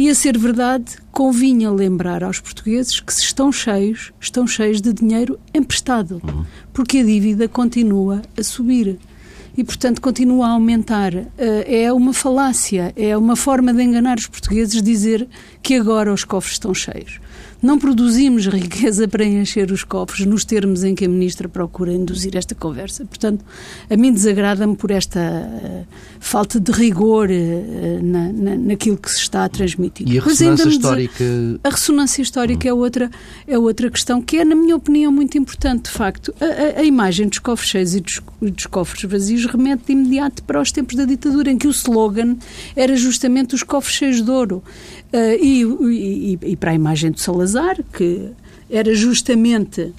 E 0.00 0.08
a 0.08 0.14
ser 0.14 0.38
verdade, 0.38 0.96
convinha 1.12 1.70
lembrar 1.70 2.24
aos 2.24 2.40
portugueses 2.40 3.00
que 3.00 3.12
se 3.12 3.20
estão 3.20 3.52
cheios, 3.52 4.14
estão 4.18 4.46
cheios 4.46 4.80
de 4.80 4.94
dinheiro 4.94 5.38
emprestado, 5.52 6.22
uhum. 6.24 6.42
porque 6.72 7.00
a 7.00 7.04
dívida 7.04 7.46
continua 7.46 8.22
a 8.34 8.42
subir 8.42 8.98
e, 9.54 9.62
portanto, 9.62 10.00
continua 10.00 10.46
a 10.46 10.50
aumentar. 10.52 11.14
Eh, 11.36 11.82
é 11.82 11.92
uma 11.92 12.14
falácia, 12.14 12.94
é 12.96 13.14
uma 13.14 13.36
forma 13.36 13.74
de 13.74 13.82
enganar 13.82 14.16
os 14.16 14.26
portugueses 14.26 14.80
dizer 14.80 15.28
que 15.62 15.74
agora 15.74 16.10
os 16.10 16.24
cofres 16.24 16.54
estão 16.54 16.72
cheios. 16.72 17.20
Não 17.62 17.78
produzimos 17.78 18.46
riqueza 18.46 19.06
para 19.06 19.24
encher 19.24 19.70
os 19.70 19.84
cofres 19.84 20.26
nos 20.26 20.44
termos 20.44 20.82
em 20.82 20.94
que 20.94 21.04
a 21.04 21.08
Ministra 21.08 21.48
procura 21.48 21.92
induzir 21.92 22.34
esta 22.36 22.54
conversa. 22.54 23.04
Portanto, 23.04 23.44
a 23.88 23.96
mim 23.96 24.12
desagrada-me 24.12 24.74
por 24.74 24.90
esta 24.90 25.20
uh, 25.20 25.86
falta 26.18 26.58
de 26.58 26.72
rigor 26.72 27.28
uh, 27.28 28.02
na, 28.02 28.32
na, 28.32 28.56
naquilo 28.56 28.96
que 28.96 29.10
se 29.10 29.18
está 29.18 29.44
a 29.44 29.48
transmitir. 29.48 30.08
E 30.08 30.18
a 30.18 30.22
ressonância 30.22 30.68
histórica? 30.68 31.24
A 31.62 31.68
ressonância 31.68 32.22
histórica 32.22 32.66
hum. 32.66 32.70
é, 32.70 32.74
outra, 32.74 33.10
é 33.46 33.58
outra 33.58 33.90
questão 33.90 34.22
que 34.22 34.38
é, 34.38 34.44
na 34.44 34.54
minha 34.54 34.74
opinião, 34.74 35.12
muito 35.12 35.36
importante. 35.36 35.84
De 35.84 35.90
facto, 35.90 36.34
a, 36.40 36.78
a, 36.78 36.80
a 36.80 36.84
imagem 36.84 37.28
dos 37.28 37.38
cofres 37.38 37.68
cheios 37.68 37.94
e 37.94 38.00
dos, 38.00 38.22
dos 38.40 38.66
cofres 38.66 39.04
vazios 39.04 39.44
remete 39.44 39.84
de 39.86 39.92
imediato 39.92 40.42
para 40.44 40.60
os 40.60 40.72
tempos 40.72 40.96
da 40.96 41.04
ditadura, 41.04 41.50
em 41.50 41.58
que 41.58 41.66
o 41.66 41.70
slogan 41.70 42.36
era 42.74 42.96
justamente 42.96 43.54
os 43.54 43.62
cofres 43.62 43.96
cheios 43.96 44.22
de 44.22 44.30
ouro. 44.30 44.62
Uh, 45.12 45.34
e, 45.42 45.62
e, 45.62 46.38
e, 46.52 46.56
para 46.56 46.70
a 46.70 46.74
imagem 46.74 47.10
de 47.10 47.20
Salazar, 47.20 47.78
que 47.92 48.30
era 48.70 48.94
justamente 48.94 49.92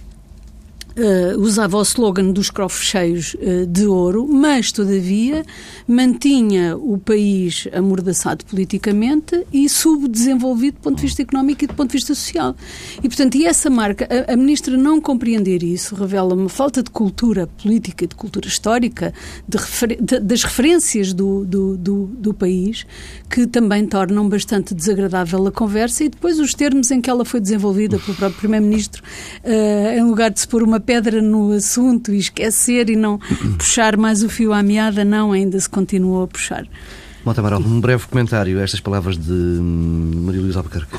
Uh, 0.92 1.40
usava 1.40 1.78
o 1.78 1.82
slogan 1.84 2.32
dos 2.32 2.50
cofres 2.50 2.86
cheios 2.86 3.34
uh, 3.36 3.66
de 3.66 3.86
ouro, 3.86 4.28
mas, 4.28 4.74
todavia, 4.74 5.46
mantinha 5.88 6.76
o 6.76 6.98
país 6.98 7.66
amordaçado 7.72 8.44
politicamente 8.46 9.46
e 9.54 9.70
subdesenvolvido 9.70 10.78
do 10.78 10.82
ponto 10.82 10.98
de 10.98 11.04
vista 11.04 11.22
económico 11.22 11.64
e 11.64 11.68
do 11.68 11.74
ponto 11.76 11.92
de 11.92 11.98
vista 11.98 12.14
social. 12.14 12.54
E, 12.98 13.08
portanto, 13.08 13.36
e 13.36 13.46
essa 13.46 13.70
marca, 13.70 14.06
a, 14.28 14.34
a 14.34 14.36
Ministra 14.36 14.76
não 14.76 15.00
compreender 15.00 15.64
isso 15.64 15.96
revela 15.96 16.34
uma 16.34 16.50
falta 16.50 16.84
de 16.84 16.90
cultura 16.90 17.48
política 17.48 18.04
e 18.04 18.08
de 18.08 18.16
cultura 18.16 18.48
histórica, 18.48 19.14
de 19.48 19.58
refer, 19.58 19.98
de, 20.02 20.20
das 20.20 20.44
referências 20.44 21.14
do, 21.14 21.46
do, 21.46 21.78
do, 21.78 22.06
do 22.08 22.34
país, 22.34 22.86
que 23.30 23.48
também 23.48 23.86
tornam 23.86 24.28
bastante 24.28 24.76
desagradável 24.76 25.48
a 25.48 25.52
conversa 25.54 26.04
e 26.04 26.10
depois 26.10 26.38
os 26.38 26.54
termos 26.54 26.92
em 26.92 27.00
que 27.00 27.10
ela 27.10 27.24
foi 27.24 27.40
desenvolvida 27.40 27.98
pelo 27.98 28.18
próprio 28.18 28.40
Primeiro-Ministro, 28.40 29.02
uh, 29.46 29.98
em 29.98 30.04
lugar 30.04 30.30
de 30.32 30.42
se 30.42 30.48
pôr 30.48 30.64
uma 30.64 30.81
pedra 30.82 31.22
no 31.22 31.52
assunto 31.52 32.12
e 32.12 32.18
esquecer 32.18 32.90
e 32.90 32.96
não 32.96 33.20
puxar 33.58 33.98
mais 33.98 34.24
o 34.24 34.30
fio 34.30 34.54
à 34.54 34.62
meada, 34.62 35.06
não, 35.06 35.32
ainda 35.32 35.60
se 35.60 35.70
continuou 35.70 36.24
a 36.24 36.28
puxar. 36.28 36.68
Monte 37.24 37.40
Amaral, 37.40 37.62
um 37.62 37.80
breve 37.80 38.08
comentário 38.08 38.60
a 38.60 38.64
estas 38.64 38.80
palavras 38.80 39.18
de 39.18 39.32
hum, 39.32 40.12
Maria 40.26 40.42
Luísa 40.42 40.60
Albuquerque. 40.60 40.98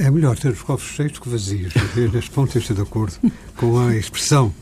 É 0.00 0.10
melhor 0.10 0.36
ter 0.36 0.52
os 0.52 0.62
cofres 0.62 0.94
cheios 0.94 1.12
do 1.12 1.20
que 1.20 1.28
vazios. 1.28 1.72
Neste 2.12 2.30
ponto 2.30 2.56
estou 2.56 2.76
de 2.76 2.82
acordo 2.82 3.14
com 3.56 3.78
a 3.78 3.96
expressão. 3.96 4.52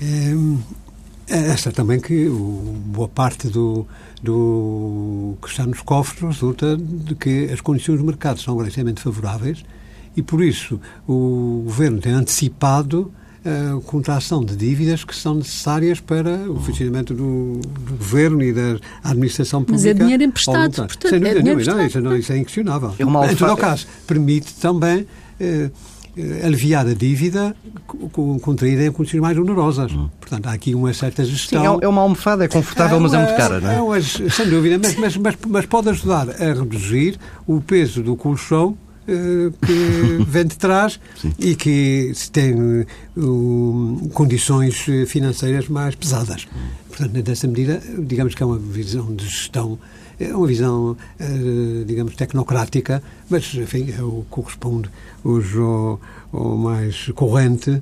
É, 0.00 1.34
é 1.34 1.48
esta 1.50 1.72
também 1.72 2.00
que 2.00 2.26
o, 2.28 2.76
boa 2.86 3.08
parte 3.08 3.48
do, 3.48 3.86
do 4.22 5.36
que 5.42 5.48
está 5.48 5.66
nos 5.66 5.80
cofres 5.80 6.22
resulta 6.22 6.76
de 6.76 7.14
que 7.14 7.50
as 7.52 7.60
condições 7.60 7.98
do 7.98 8.04
mercado 8.04 8.40
são 8.40 8.56
relativamente 8.56 9.00
favoráveis 9.00 9.64
e, 10.18 10.22
por 10.22 10.42
isso, 10.42 10.80
o 11.06 11.62
governo 11.64 12.00
tem 12.00 12.12
antecipado 12.12 13.12
a 13.44 13.80
contração 13.82 14.44
de 14.44 14.56
dívidas 14.56 15.04
que 15.04 15.14
são 15.14 15.36
necessárias 15.36 16.00
para 16.00 16.50
o 16.50 16.58
funcionamento 16.58 17.14
do, 17.14 17.60
do 17.60 17.96
governo 17.96 18.42
e 18.42 18.52
da 18.52 18.78
administração 19.04 19.62
pública. 19.62 19.80
Mas 19.80 19.86
é 19.86 19.94
dinheiro 19.94 20.24
emprestado, 20.24 20.74
portanto, 20.74 21.08
Sem 21.08 21.20
dúvida 21.20 21.38
é 21.38 21.42
nenhuma, 21.42 21.62
não, 21.62 21.86
isso, 21.86 22.00
não, 22.00 22.16
isso 22.16 22.32
é 22.32 22.38
inquestionável. 22.38 22.94
É 22.98 23.04
uma 23.06 23.30
em 23.30 23.36
todo 23.36 23.52
o 23.52 23.56
caso, 23.56 23.86
permite 24.08 24.54
também 24.54 25.06
eh, 25.38 25.70
eh, 26.16 26.40
aliviar 26.44 26.84
a 26.84 26.94
dívida 26.94 27.54
contraída 28.42 28.86
em 28.86 28.90
condições 28.90 29.20
mais 29.20 29.38
onerosas. 29.38 29.92
Hum. 29.92 30.10
Portanto, 30.18 30.48
há 30.48 30.52
aqui 30.52 30.74
uma 30.74 30.92
certa 30.92 31.24
gestão. 31.24 31.62
Sim, 31.62 31.80
é, 31.80 31.84
é 31.84 31.88
uma 31.88 32.02
almofada, 32.02 32.44
é 32.44 32.48
confortável, 32.48 32.98
é, 32.98 33.00
mas 33.00 33.14
é 33.14 33.18
muito 33.18 33.36
cara, 33.36 33.60
não 33.60 33.70
é? 33.70 33.76
é 33.76 33.80
uma, 33.80 34.00
sem 34.00 34.50
dúvida, 34.50 34.80
mas, 34.82 34.96
mas, 34.96 35.16
mas, 35.16 35.36
mas 35.46 35.66
pode 35.66 35.88
ajudar 35.90 36.28
a 36.28 36.52
reduzir 36.52 37.16
o 37.46 37.60
peso 37.60 38.02
do 38.02 38.16
colchão 38.16 38.76
eh, 38.76 38.87
que 39.08 40.24
vem 40.28 40.46
de 40.46 40.56
trás 40.56 41.00
e 41.38 41.54
que 41.54 42.12
tem 42.30 42.54
uh, 43.16 44.08
condições 44.12 44.86
financeiras 45.06 45.68
mais 45.68 45.94
pesadas. 45.94 46.46
Portanto, 46.88 47.26
nessa 47.26 47.46
medida, 47.46 47.82
digamos 47.98 48.34
que 48.34 48.42
é 48.42 48.46
uma 48.46 48.58
visão 48.58 49.14
de 49.14 49.24
gestão 49.24 49.78
é 50.20 50.34
uma 50.34 50.46
visão, 50.48 50.96
eh, 51.18 51.84
digamos, 51.86 52.16
tecnocrática, 52.16 53.00
mas, 53.30 53.54
enfim, 53.54 53.94
é 53.96 54.02
o 54.02 54.22
que 54.22 54.30
corresponde 54.30 54.90
hoje 55.22 55.58
ao, 55.58 56.00
ao 56.32 56.56
mais 56.56 57.08
corrente. 57.14 57.80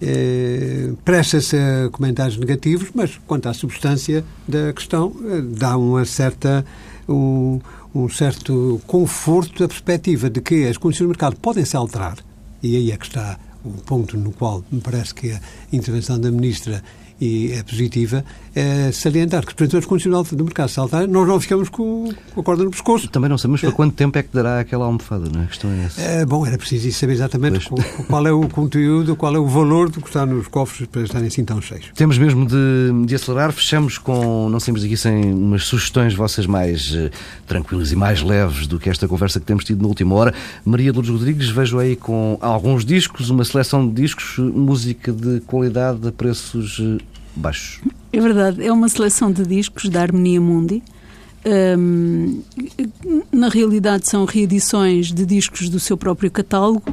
É, 0.00 0.90
Presta-se 1.04 1.56
a 1.56 1.88
comentários 1.90 2.36
negativos, 2.36 2.90
mas 2.94 3.18
quanto 3.26 3.48
à 3.48 3.54
substância 3.54 4.24
da 4.46 4.72
questão, 4.72 5.12
eh, 5.24 5.40
dá 5.40 5.76
uma 5.76 6.04
certa, 6.04 6.64
um, 7.08 7.60
um 7.94 8.08
certo 8.08 8.80
conforto 8.86 9.64
a 9.64 9.68
perspectiva 9.68 10.30
de 10.30 10.40
que 10.40 10.66
as 10.66 10.76
condições 10.76 11.06
do 11.06 11.08
mercado 11.08 11.36
podem 11.36 11.64
se 11.64 11.76
alterar, 11.76 12.18
e 12.62 12.76
aí 12.76 12.92
é 12.92 12.96
que 12.96 13.06
está 13.06 13.38
o 13.64 13.70
ponto 13.70 14.16
no 14.16 14.32
qual 14.32 14.62
me 14.70 14.80
parece 14.80 15.14
que 15.14 15.32
a 15.32 15.40
intervenção 15.72 16.20
da 16.20 16.30
Ministra 16.30 16.82
e 17.20 17.52
é 17.52 17.62
positiva, 17.62 18.24
é 18.54 18.92
salientar 18.92 19.44
que, 19.44 19.54
portanto, 19.54 19.76
as 19.78 19.86
condições 19.86 20.30
do 20.32 20.44
mercado 20.44 20.68
saltar, 20.68 21.06
nós 21.06 21.26
não 21.26 21.40
ficamos 21.40 21.68
com, 21.68 22.12
a 22.36 22.42
corda 22.42 22.64
no 22.64 22.70
pescoço. 22.70 23.08
Também 23.08 23.28
não 23.28 23.38
sabemos 23.38 23.60
para 23.60 23.70
é. 23.70 23.72
quanto 23.72 23.94
tempo 23.94 24.18
é 24.18 24.22
que 24.22 24.30
dará 24.32 24.60
aquela 24.60 24.84
almofada, 24.84 25.28
não 25.32 25.40
é? 25.40 25.44
A 25.44 25.46
questão 25.46 25.70
é 25.70 25.84
essa. 25.84 26.00
É, 26.00 26.24
bom, 26.24 26.46
era 26.46 26.56
preciso 26.56 26.90
saber 26.92 27.14
exatamente 27.14 27.68
qual, 27.68 27.82
qual, 28.06 28.26
é 28.26 28.32
o 28.32 28.48
conteúdo, 28.48 29.16
qual 29.16 29.34
é 29.34 29.38
o 29.38 29.46
valor 29.46 29.90
do 29.90 30.00
que 30.00 30.08
está 30.08 30.24
nos 30.24 30.46
cofres 30.48 30.88
para 30.88 31.02
estarem 31.02 31.28
assim 31.28 31.44
tão 31.44 31.60
cheios. 31.60 31.86
Temos 31.94 32.18
mesmo 32.18 32.46
de, 32.46 33.06
de 33.06 33.14
acelerar, 33.14 33.52
fechamos 33.52 33.98
com, 33.98 34.48
não 34.48 34.60
saímos 34.60 34.84
aqui 34.84 34.96
sem 34.96 35.32
umas 35.32 35.64
sugestões 35.64 36.14
vossas 36.14 36.46
mais 36.46 36.92
uh, 36.92 37.10
tranquilas 37.46 37.92
e 37.92 37.96
mais 37.96 38.22
leves 38.22 38.66
do 38.66 38.78
que 38.78 38.88
esta 38.88 39.08
conversa 39.08 39.40
que 39.40 39.46
temos 39.46 39.64
tido 39.64 39.82
na 39.82 39.88
última 39.88 40.14
hora. 40.14 40.34
Maria 40.64 40.92
Lourdes 40.92 41.10
Rodrigues, 41.10 41.48
vejo 41.48 41.78
aí 41.78 41.96
com 41.96 42.38
alguns 42.40 42.84
discos, 42.84 43.30
uma 43.30 43.44
seleção 43.44 43.86
de 43.86 43.94
discos, 43.94 44.38
música 44.38 45.12
de 45.12 45.40
qualidade 45.40 46.06
a 46.06 46.12
preços 46.12 46.78
uh, 46.78 46.98
baixos. 47.38 47.80
É 48.12 48.20
verdade, 48.20 48.64
é 48.64 48.72
uma 48.72 48.88
seleção 48.88 49.30
de 49.30 49.44
discos 49.44 49.88
da 49.88 50.02
Harmonia 50.02 50.40
Mundi. 50.40 50.82
Um, 51.78 52.42
na 53.32 53.48
realidade, 53.48 54.08
são 54.08 54.24
reedições 54.24 55.12
de 55.12 55.24
discos 55.24 55.68
do 55.68 55.78
seu 55.78 55.96
próprio 55.96 56.30
catálogo 56.30 56.92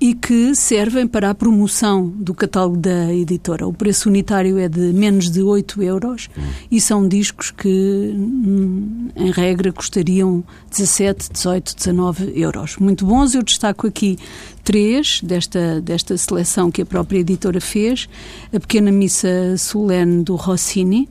e 0.00 0.14
que 0.14 0.54
servem 0.54 1.06
para 1.06 1.30
a 1.30 1.34
promoção 1.34 2.08
do 2.08 2.32
catálogo 2.32 2.76
da 2.76 3.12
editora. 3.12 3.66
O 3.66 3.72
preço 3.72 4.08
unitário 4.08 4.56
é 4.58 4.68
de 4.68 4.92
menos 4.92 5.30
de 5.30 5.42
8 5.42 5.82
euros 5.82 6.28
hum. 6.38 6.42
e 6.70 6.80
são 6.80 7.08
discos 7.08 7.50
que, 7.50 7.68
hum, 7.68 9.08
em 9.16 9.30
regra, 9.30 9.72
custariam 9.72 10.44
17, 10.70 11.32
18, 11.32 11.76
19 11.76 12.32
euros. 12.40 12.76
Muito 12.76 13.04
bons. 13.04 13.34
Eu 13.34 13.42
destaco 13.42 13.86
aqui 13.86 14.18
três 14.62 15.20
desta, 15.22 15.80
desta 15.80 16.16
seleção 16.16 16.70
que 16.70 16.82
a 16.82 16.86
própria 16.86 17.18
editora 17.18 17.60
fez: 17.60 18.08
a 18.54 18.60
Pequena 18.60 18.92
Missa 18.92 19.56
Solene 19.56 20.22
do 20.22 20.36
Rossini, 20.36 21.08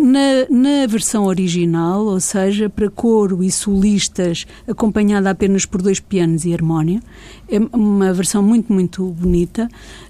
na, 0.00 0.46
na, 0.50 0.86
versão 0.86 1.24
original, 1.24 2.04
ou 2.04 2.20
seja, 2.20 2.68
para 2.68 2.90
coro 2.90 3.42
e 3.42 3.50
solistas, 3.50 4.46
acompanhada 4.66 5.30
apenas 5.30 5.64
por 5.64 5.80
dois 5.80 6.00
pianos 6.00 6.44
e 6.44 6.52
harmónio, 6.52 7.00
é 7.48 7.58
uma 7.72 8.12
versão 8.12 8.42
muito, 8.42 8.72
muito 8.72 9.04
bonita. 9.04 9.68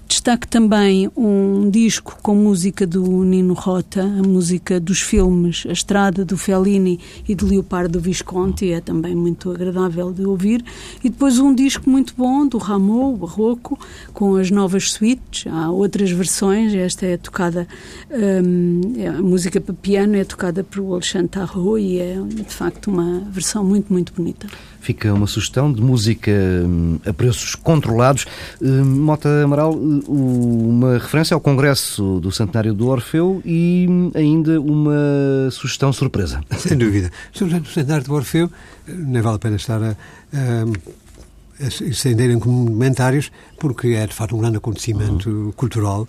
Destaque 0.09 0.47
também 0.47 1.07
um 1.15 1.69
disco 1.69 2.17
com 2.23 2.33
música 2.33 2.87
do 2.87 3.23
Nino 3.23 3.53
Rota, 3.53 4.01
a 4.01 4.23
música 4.23 4.79
dos 4.79 5.01
filmes 5.01 5.65
A 5.69 5.71
Estrada, 5.71 6.25
do 6.25 6.35
Fellini 6.35 6.99
e 7.27 7.35
de 7.35 7.45
Leopardo 7.45 7.99
Visconti, 7.99 8.71
é 8.71 8.81
também 8.81 9.13
muito 9.13 9.51
agradável 9.51 10.11
de 10.11 10.25
ouvir. 10.25 10.65
E 11.03 11.11
depois 11.11 11.37
um 11.37 11.53
disco 11.53 11.87
muito 11.87 12.15
bom 12.17 12.47
do 12.47 12.57
Rameau, 12.57 13.15
barroco, 13.15 13.79
com 14.11 14.35
as 14.35 14.49
novas 14.49 14.93
suítes. 14.93 15.45
Há 15.45 15.69
outras 15.69 16.09
versões, 16.09 16.73
esta 16.73 17.05
é 17.05 17.15
tocada, 17.15 17.67
hum, 18.09 18.81
é, 18.97 19.09
a 19.09 19.21
música 19.21 19.61
para 19.61 19.75
piano 19.75 20.15
é 20.15 20.23
tocada 20.23 20.63
por 20.63 20.91
Alexandre 20.91 21.27
Tarot 21.27 21.79
e 21.79 21.99
é 21.99 22.19
de 22.19 22.51
facto 22.51 22.87
uma 22.87 23.19
versão 23.29 23.63
muito, 23.63 23.93
muito 23.93 24.11
bonita. 24.11 24.47
Fica 24.81 25.13
uma 25.13 25.27
sugestão 25.27 25.71
de 25.71 25.81
música 25.81 26.31
hum, 26.31 26.99
a 27.05 27.13
preços 27.13 27.55
controlados. 27.55 28.25
Hum, 28.61 28.85
Mota 28.85 29.43
Amaral, 29.43 29.73
uma 29.73 30.97
referência 30.97 31.35
ao 31.35 31.41
Congresso 31.41 32.19
do 32.19 32.31
Centenário 32.31 32.73
do 32.73 32.87
Orfeu 32.87 33.41
e 33.45 33.87
ainda 34.15 34.59
uma 34.59 35.49
sugestão 35.51 35.91
surpresa. 35.91 36.41
Sem 36.57 36.77
dúvida. 36.77 37.11
Sobre 37.31 37.55
o 37.55 37.65
Centenário 37.65 38.05
do 38.05 38.13
Orfeu, 38.13 38.49
nem 38.87 39.21
vale 39.21 39.35
a 39.35 39.39
pena 39.39 39.55
estar 39.55 39.81
a, 39.81 39.89
a, 39.89 41.65
a 41.65 41.67
estenderem 41.67 42.39
comentários, 42.39 43.31
porque 43.59 43.89
é 43.89 44.07
de 44.07 44.13
facto 44.13 44.35
um 44.35 44.39
grande 44.39 44.57
acontecimento 44.57 45.29
uhum. 45.29 45.51
cultural 45.51 46.07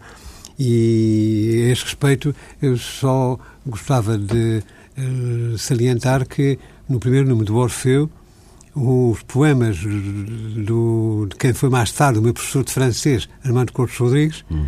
e 0.61 1.65
a 1.69 1.73
este 1.73 1.87
respeito 1.87 2.35
eu 2.61 2.77
só 2.77 3.39
gostava 3.67 4.19
de 4.19 4.63
uh, 4.99 5.57
salientar 5.57 6.29
que 6.29 6.59
no 6.87 7.01
primeiro 7.01 7.27
número 7.27 7.47
do 7.47 7.57
Orfeu 7.57 8.11
os 8.81 9.23
poemas 9.23 9.79
do, 9.79 11.27
de 11.29 11.37
quem 11.37 11.53
foi 11.53 11.69
mais 11.69 11.93
tarde 11.93 12.19
o 12.19 12.23
meu 12.23 12.33
professor 12.33 12.65
de 12.65 12.73
francês, 12.73 13.29
Armando 13.45 13.73
Cortes 13.73 13.99
Rodrigues, 13.99 14.45
hum. 14.51 14.67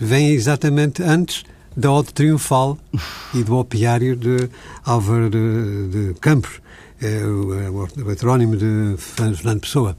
vêm 0.00 0.30
exatamente 0.30 1.02
antes 1.02 1.44
da 1.76 1.92
Ode 1.92 2.14
Triunfal 2.14 2.78
e 3.34 3.42
do 3.42 3.56
Opiário 3.56 4.16
de 4.16 4.48
Álvaro 4.84 5.28
de, 5.28 5.88
de 5.88 6.14
Campos, 6.20 6.60
é, 7.02 7.24
o, 7.26 7.88
o 8.04 8.10
heterónimo 8.10 8.56
de 8.56 8.94
Fernando 8.96 9.60
Pessoa. 9.60 9.96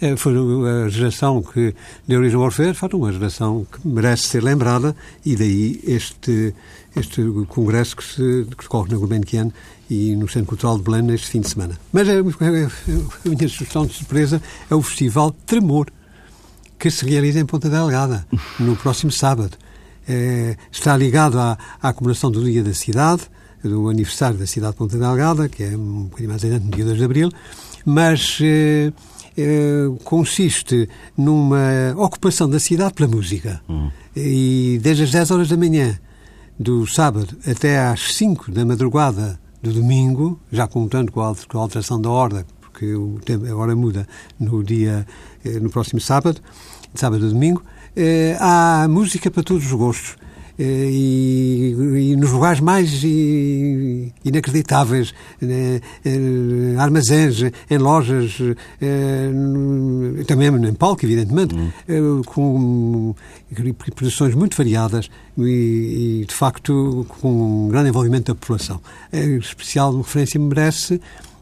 É, 0.00 0.14
foi 0.16 0.34
a 0.84 0.88
geração 0.88 1.42
que 1.42 1.74
deu 2.08 2.18
origem 2.18 2.36
ao 2.36 2.44
Orfeu, 2.44 2.72
de 2.72 2.78
facto, 2.78 2.96
uma 2.96 3.12
geração 3.12 3.64
que 3.70 3.86
merece 3.86 4.24
ser 4.24 4.42
lembrada 4.42 4.96
e 5.24 5.36
daí 5.36 5.80
este, 5.86 6.54
este 6.96 7.22
congresso 7.48 7.96
que 7.96 8.04
se 8.04 8.44
decorre 8.44 8.90
na 8.90 8.98
Gulbenkian 8.98 9.52
e 9.92 10.16
no 10.16 10.26
Centro 10.26 10.48
Cultural 10.48 10.78
de 10.78 10.84
Belém 10.84 11.02
neste 11.02 11.26
fim 11.26 11.40
de 11.40 11.50
semana. 11.50 11.78
Mas 11.92 12.08
a, 12.08 12.12
a, 12.12 12.16
a 12.16 13.28
minha 13.28 13.48
sugestão 13.48 13.84
de 13.84 13.92
surpresa 13.92 14.40
é 14.70 14.74
o 14.74 14.80
Festival 14.80 15.32
Tremor, 15.44 15.86
que 16.78 16.90
se 16.90 17.04
realiza 17.04 17.38
em 17.38 17.44
Ponta 17.44 17.68
Delgada, 17.68 18.26
no 18.58 18.74
próximo 18.74 19.12
sábado. 19.12 19.56
É, 20.08 20.56
está 20.70 20.96
ligado 20.96 21.38
à, 21.38 21.58
à 21.80 21.92
comemoração 21.92 22.30
do 22.30 22.42
Dia 22.42 22.64
da 22.64 22.72
Cidade, 22.72 23.22
do 23.62 23.88
aniversário 23.90 24.38
da 24.38 24.46
cidade 24.46 24.72
de 24.72 24.78
Ponta 24.78 24.98
Delgada, 24.98 25.48
que 25.48 25.62
é 25.62 25.76
um 25.76 26.04
bocadinho 26.04 26.30
mais 26.30 26.42
adiante, 26.42 26.64
no 26.64 26.70
dia 26.70 26.84
2 26.86 26.96
de 26.96 27.04
Abril, 27.04 27.30
mas 27.84 28.38
é, 28.40 28.92
é, 29.36 29.90
consiste 30.04 30.88
numa 31.16 31.94
ocupação 31.96 32.48
da 32.48 32.58
cidade 32.58 32.94
pela 32.94 33.08
música. 33.08 33.60
Hum. 33.68 33.90
E 34.16 34.80
desde 34.82 35.04
as 35.04 35.10
10 35.10 35.30
horas 35.30 35.48
da 35.50 35.56
manhã 35.56 35.98
do 36.58 36.86
sábado 36.86 37.36
até 37.46 37.78
às 37.78 38.14
5 38.14 38.50
da 38.50 38.64
madrugada 38.64 39.38
do 39.62 39.72
domingo, 39.72 40.40
já 40.50 40.66
contando 40.66 41.12
com 41.12 41.20
a 41.20 41.34
alteração 41.54 42.00
da 42.00 42.10
ordem, 42.10 42.44
porque 42.60 42.94
o 42.94 43.20
tempo 43.24 43.46
agora 43.46 43.76
muda 43.76 44.08
no 44.38 44.62
dia, 44.64 45.06
eh, 45.44 45.60
no 45.60 45.70
próximo 45.70 46.00
sábado, 46.00 46.40
sábado 46.94 47.26
a 47.26 47.28
domingo, 47.28 47.62
eh, 47.94 48.36
há 48.40 48.86
música 48.88 49.30
para 49.30 49.42
todos 49.42 49.66
os 49.66 49.72
gostos. 49.72 50.16
Eh, 50.62 50.90
e, 50.92 52.12
e 52.12 52.16
nos 52.16 52.30
lugares 52.30 52.60
mais 52.60 53.02
inacreditáveis, 54.24 55.12
eh, 55.42 55.80
eh, 56.04 56.76
armazéns, 56.78 57.42
em 57.68 57.78
lojas, 57.78 58.38
também 60.28 60.48
em 60.48 60.74
palco, 60.74 61.04
evidentemente, 61.04 61.56
hum. 61.56 62.22
com 62.24 63.14
produções 63.96 64.36
muito 64.36 64.56
variadas 64.56 65.10
e, 65.36 66.20
e, 66.22 66.26
de 66.26 66.34
facto, 66.34 67.04
com 67.08 67.64
um 67.64 67.68
grande 67.68 67.88
envolvimento 67.88 68.32
da 68.32 68.38
população. 68.38 68.80
Em 69.12 69.38
especial 69.38 69.96
referência 69.96 70.38
merece 70.38 71.00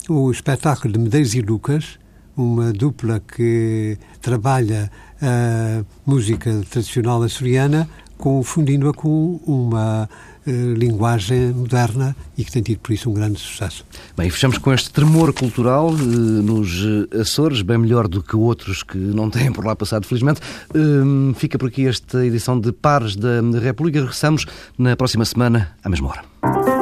o 0.08 0.30
espetáculo 0.30 0.94
de 0.94 0.98
Medeiros 0.98 1.34
e 1.34 1.42
Lucas, 1.42 1.98
uma 2.34 2.72
dupla 2.72 3.20
que 3.20 3.98
trabalha 4.22 4.90
a 5.20 5.84
música 6.06 6.62
tradicional 6.70 7.22
açoriana, 7.22 7.86
confundindo-a 8.20 8.92
com 8.92 9.40
uma 9.46 10.08
uh, 10.46 10.74
linguagem 10.74 11.52
moderna 11.52 12.14
e 12.36 12.44
que 12.44 12.52
tem 12.52 12.62
tido 12.62 12.78
por 12.80 12.92
isso 12.92 13.10
um 13.10 13.14
grande 13.14 13.40
sucesso. 13.40 13.84
Bem, 14.16 14.28
fechamos 14.28 14.58
com 14.58 14.72
este 14.72 14.90
tremor 14.90 15.32
cultural 15.32 15.88
uh, 15.88 15.96
nos 15.96 16.84
Açores, 17.18 17.62
bem 17.62 17.78
melhor 17.78 18.06
do 18.06 18.22
que 18.22 18.36
outros 18.36 18.82
que 18.82 18.98
não 18.98 19.30
têm 19.30 19.50
por 19.50 19.64
lá 19.64 19.74
passado, 19.74 20.06
felizmente. 20.06 20.40
Uh, 20.74 21.34
fica 21.34 21.58
por 21.58 21.68
aqui 21.68 21.88
esta 21.88 22.24
edição 22.24 22.60
de 22.60 22.70
Pares 22.70 23.16
da 23.16 23.40
República. 23.60 24.00
Regressamos 24.00 24.44
na 24.78 24.94
próxima 24.96 25.24
semana, 25.24 25.72
à 25.82 25.88
mesma 25.88 26.08
hora. 26.08 26.79